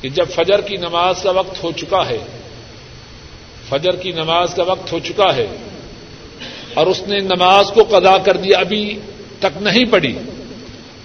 [0.00, 2.18] کہ جب فجر کی نماز کا وقت ہو چکا ہے،
[3.68, 5.46] فجر کی نماز کا وقت ہو چکا ہے
[6.74, 8.98] اور اس نے نماز کو قضا کر دیا ابھی
[9.38, 10.14] تک نہیں پڑھی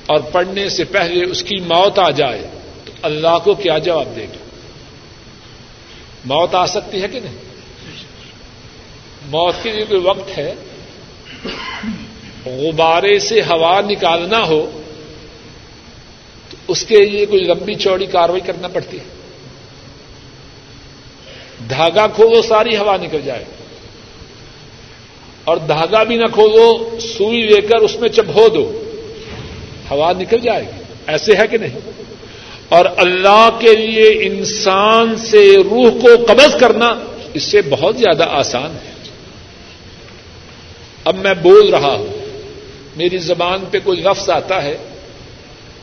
[0.05, 2.47] اور پڑھنے سے پہلے اس کی موت آ جائے
[2.85, 4.37] تو اللہ کو کیا جواب دے گا
[6.25, 7.35] موت آ سکتی ہے کہ نہیں؟
[9.25, 10.53] موت کے لیے کوئی وقت ہے؟
[12.45, 14.81] غبارے سے ہوا نکالنا ہو
[16.49, 19.03] تو اس کے لیے کوئی لمبی چوڑی کاروائی کرنا پڑتی ہے۔
[21.69, 23.45] دھاگا کھولو ساری ہوا نکل جائے۔
[25.43, 28.84] اور دھاگا بھی نہ کھولو سوئی لے کر اس میں چبھو دو۔
[29.89, 31.79] ہوا نکل جائے گی۔ ایسے ہے کہ نہیں؟
[32.69, 36.99] اور اللہ کے لیے انسان سے روح کو قبض کرنا
[37.33, 38.91] اس سے بہت زیادہ آسان ہے۔
[41.03, 42.07] اب میں بول رہا ہوں،
[42.95, 44.77] میری زبان پہ کوئی لفظ آتا ہے،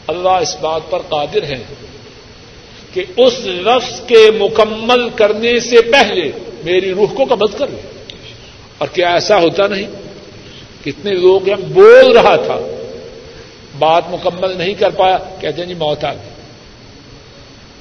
[0.07, 1.63] اللہ اس بات پر قادر ہے
[2.93, 6.31] کہ اس لفظ کے مکمل کرنے سے پہلے
[6.65, 7.81] میری روح کو قبض کر لے۔
[8.79, 9.87] اور کیا ایسا ہوتا نہیں؟
[10.85, 12.82] کتنے لوگ ہیں، بول رہا تھا۔
[13.83, 16.31] بات مکمل نہیں کر پایا، کہتے ہیں جی موت آ گئی۔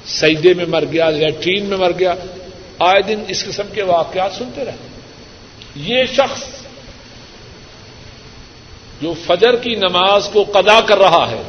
[0.06, 2.14] سیدے میں مر گیا، لیٹرین میں مر گیا۔
[2.78, 4.76] آئے دن اس قسم کے واقعات سنتے رہے۔
[5.76, 6.44] یہ شخص
[9.02, 11.42] جو فجر کی نماز کو قدا کر رہا ہے،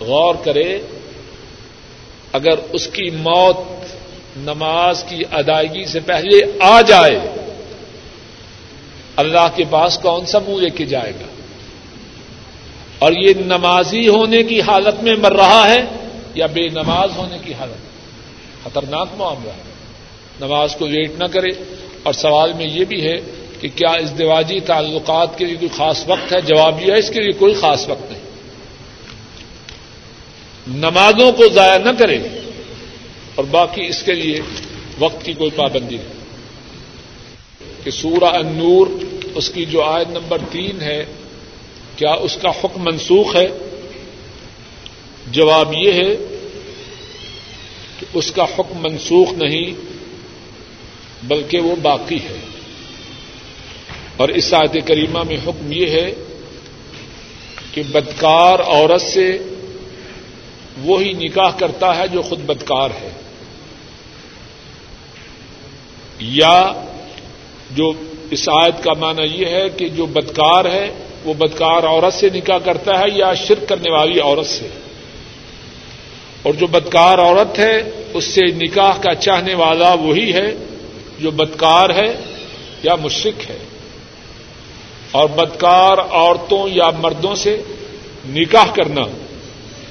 [0.00, 0.78] غور کرے،
[2.32, 3.56] اگر اس کی موت
[4.36, 7.18] نماز کی ادائیگی سے پہلے آ جائے،
[9.16, 11.37] اللہ کے پاس کون سا منہ لے کے جائے گا؟
[12.98, 15.84] اور یہ نمازی ہونے کی حالت میں مر رہا ہے
[16.34, 17.88] یا بے نماز ہونے کی حالت
[18.64, 19.62] خطرناک معاملہ ہے۔
[20.40, 21.48] نماز کو ویٹ نہ کرے۔
[22.02, 23.16] اور سوال میں یہ بھی ہے
[23.60, 24.12] کہ کیا اس
[24.66, 27.88] تعلقات کے لیے کوئی خاص وقت ہے؟ جواب یہ ہے اس کے لیے کوئی خاص
[27.88, 28.22] وقت نہیں۔
[30.68, 32.18] نمازوں کو ضائع نہ کرے
[33.34, 34.40] اور باقی اس کے لیے
[34.98, 36.18] وقت کی کوئی پابندی نہیں۔
[37.84, 38.86] کہ سورہ النور،
[39.34, 41.04] اس کی جو آیت نمبر تین ہے
[41.98, 43.46] کیا اس کا حکم منسوخ ہے؟
[45.30, 46.16] جواب یہ ہے
[48.00, 49.72] کہ اس کا حکم منسوخ نہیں،
[51.22, 52.38] بلکہ وہ باقی ہے۔
[54.16, 56.14] اور اس آیت کریمہ میں حکم یہ ہے
[57.72, 59.38] کہ بدکار عورت سے
[60.78, 63.10] وہی نکاح کرتا ہے جو خود بدکار ہے۔
[66.20, 66.72] یا
[67.70, 67.92] جو
[68.30, 72.58] اس آیت کا معنی یہ ہے کہ جو بدکار ہے وہ بدکار عورت سے نکاح
[72.58, 74.68] کرتا ہے یا شرک کرنے والی عورت سے؟
[76.42, 77.82] اور جو بدکار عورت ہے،
[78.14, 80.54] اس سے نکاح کا چاہنے والا وہی ہے
[81.18, 82.16] جو بدکار ہے
[82.82, 83.58] یا مشرق ہے۔
[85.10, 87.62] اور بدکار عورتوں یا مردوں سے
[88.26, 89.02] نکاح کرنا،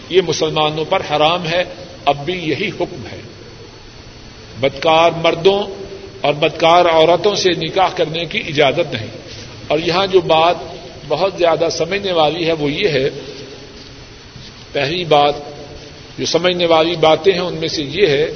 [0.09, 1.63] یہ مسلمانوں پر حرام ہے،
[2.05, 3.21] اب بھی یہی حکم ہے۔
[4.59, 5.63] بدکار مردوں
[6.21, 9.07] اور بدکار عورتوں سے نکاح کرنے کی اجازت نہیں۔
[9.67, 10.55] اور یہاں جو بات
[11.07, 13.09] بہت زیادہ سمجھنے والی ہے وہ یہ ہے،
[14.71, 15.33] پہلی بات،
[16.17, 18.27] جو سمجھنے والی باتیں ہیں ان میں سے یہ ہے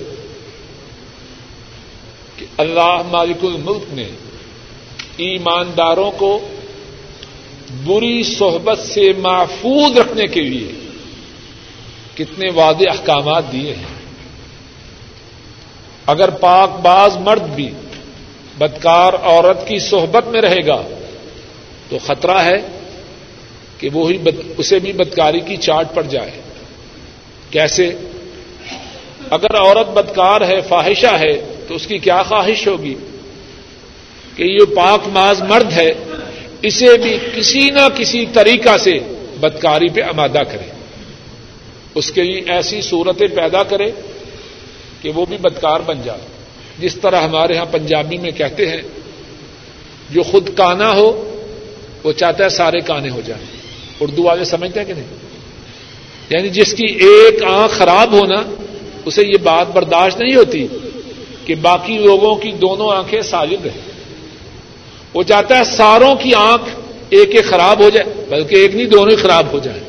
[2.37, 4.09] کہ اللہ مالک الملک نے
[5.17, 6.49] ایمانداروں کو
[7.83, 10.71] بری صحبت سے محفوظ رکھنے کے لیے
[12.15, 14.01] کتنے واضح احکامات دیے ہیں۔
[16.05, 17.69] اگر پاک باز مرد بھی
[18.57, 20.81] بدکار عورت کی صحبت میں رہے گا
[21.91, 22.55] تو خطرہ ہے
[23.77, 24.17] کہ وہی
[24.57, 26.31] اسے بھی بدکاری کی چاٹ پڑ جائے۔
[27.49, 27.95] کیسے؟
[29.29, 32.95] اگر عورت بدکار ہے، فاحشہ ہے، تو اس کی کیا خواہش ہوگی؟
[34.35, 35.93] کہ یہ پاک ماز مرد ہے،
[36.61, 38.99] اسے بھی کسی نہ کسی طریقہ سے
[39.39, 40.71] بدکاری پہ آمادہ کرے۔
[41.95, 43.91] اس کے لیے ایسی صورتیں پیدا کرے
[45.01, 46.21] کہ وہ بھی بدکار بن جائے۔
[46.79, 48.81] جس طرح ہمارے ہاں پنجابی میں کہتے ہیں،
[50.09, 51.27] جو خود کانا ہو
[52.03, 53.45] وہ چاہتا ہے سارے کانے ہو جائیں۔
[53.99, 55.05] اردو والے سمجھتے ہیں کہ نہیں؟
[56.29, 58.43] یعنی جس کی ایک آنکھ خراب ہونا،
[59.05, 60.67] اسے یہ بات برداشت نہیں ہوتی
[61.45, 63.91] کہ باقی لوگوں کی دونوں آنکھیں سالب رہیں
[65.13, 66.79] وہ چاہتا ہے ساروں کی آنکھ
[67.09, 69.79] ایک ایک خراب ہو جائے، بلکہ ایک نہیں، دونوں ہی خراب ہو جائے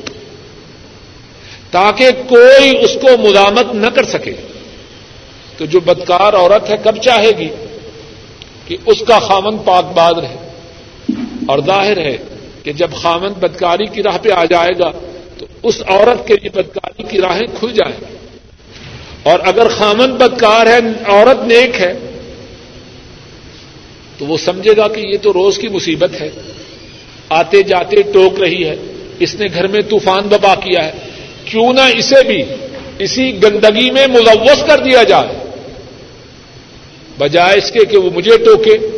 [1.70, 4.34] تاکہ کوئی اس کو مدامت نہ کر سکے۔
[5.56, 7.48] تو جو بدکار عورت ہے، کب چاہے گی
[8.66, 10.41] کہ اس کا خامن پاک باد رہے؟
[11.48, 12.16] اور ظاہر ہے
[12.62, 14.90] کہ جب خامن بدکاری کی راہ پہ آ جائے گا
[15.38, 18.16] تو اس عورت کے لیے بدکاری کی راہیں کھل جائیں۔ گی
[19.22, 21.92] اور اگر خامن بدکار ہے، عورت نیک ہے،
[24.18, 26.28] تو وہ سمجھے گا کہ یہ تو روز کی مصیبت ہے۔
[27.28, 28.76] آتے جاتے ٹوک رہی ہے،
[29.18, 30.92] اس نے گھر میں طوفان ببا کیا ہے۔
[31.44, 32.42] کیوں نہ اسے بھی
[32.98, 35.36] اسی گندگی میں ملوث کر دیا جائے۔
[37.18, 38.91] بجائے اس کے کہ وہ مجھے ٹوکے۔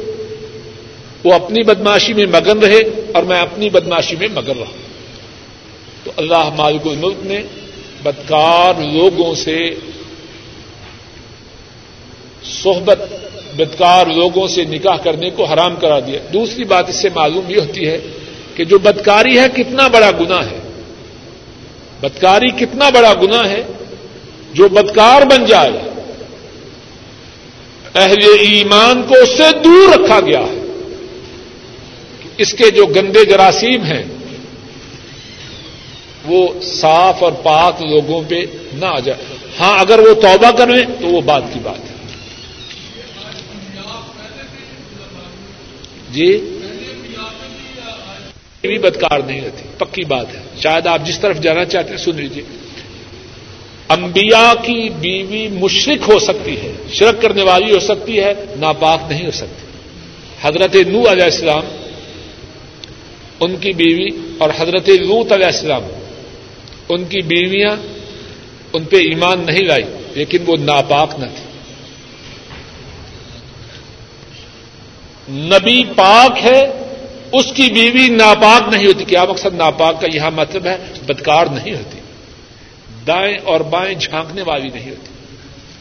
[1.24, 2.78] وہ اپنی بدماشی میں مگن رہے
[3.14, 4.72] اور میں اپنی بدماشی میں مگن رہا۔
[6.04, 7.42] تو اللہ مالک الملک نے
[8.02, 9.70] بدکار لوگوں سے
[12.44, 12.98] صحبت،
[13.56, 17.60] بدکار لوگوں سے نکاح کرنے کو حرام کرا دیا۔ دوسری بات اس سے معلوم یہ
[17.60, 18.00] ہوتی ہے
[18.54, 20.58] کہ جو بدکاری ہے کتنا بڑا گنا ہے۔
[22.00, 23.62] بدکاری کتنا بڑا گنا ہے
[24.52, 25.72] جو بدکار بن جائے۔
[27.94, 30.63] اہل ایمان کو اس سے دور رکھا گیا ہے۔
[32.38, 34.02] اس کے جو گندے جراثیم ہیں،
[36.24, 39.24] وہ صاف اور پاک لوگوں پہ نہ آ جائے۔
[39.60, 41.94] ہاں اگر وہ توبہ کر لیں تو وہ بات کی بات ہے۔
[46.10, 46.50] جی؟
[48.62, 52.16] بھی بدکار نہیں ہوتی پکی بات ہے۔ شاید آپ جس طرف جانا چاہتے ہیں، سن
[52.16, 52.42] لیجیے
[53.88, 59.26] انبیاء کی بیوی مشرق ہو سکتی ہے، شرک کرنے والی ہو سکتی ہے، ناپاک نہیں
[59.26, 59.66] ہو سکتی۔
[60.42, 61.62] حضرت نو علیہ السلام
[63.40, 64.08] ان کی بیوی
[64.38, 65.82] اور حضرت لوت علیہ السلام،
[66.88, 67.76] ان کی بیویاں
[68.72, 69.82] ان پہ ایمان نہیں لائی،
[70.14, 71.44] لیکن وہ ناپاک نہ تھی۔
[75.30, 76.66] نبی پاک ہے،
[77.32, 80.76] اس کی بیوی ناپاک نہیں ہوتی، کیا مقصد ناپاک کا؟ یہاں مطلب ہے
[81.06, 81.98] بدکار نہیں ہوتی۔
[83.06, 85.08] دائیں اور بائیں جھانکنے والی نہیں ہوتی۔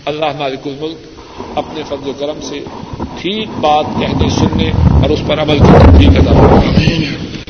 [0.05, 1.19] اللہ مالک الملک
[1.55, 2.59] اپنے فضل و کرم سے
[2.97, 6.59] ٹھیک بات کہنے، سننے اور اس پر عمل کی تصدیق ادا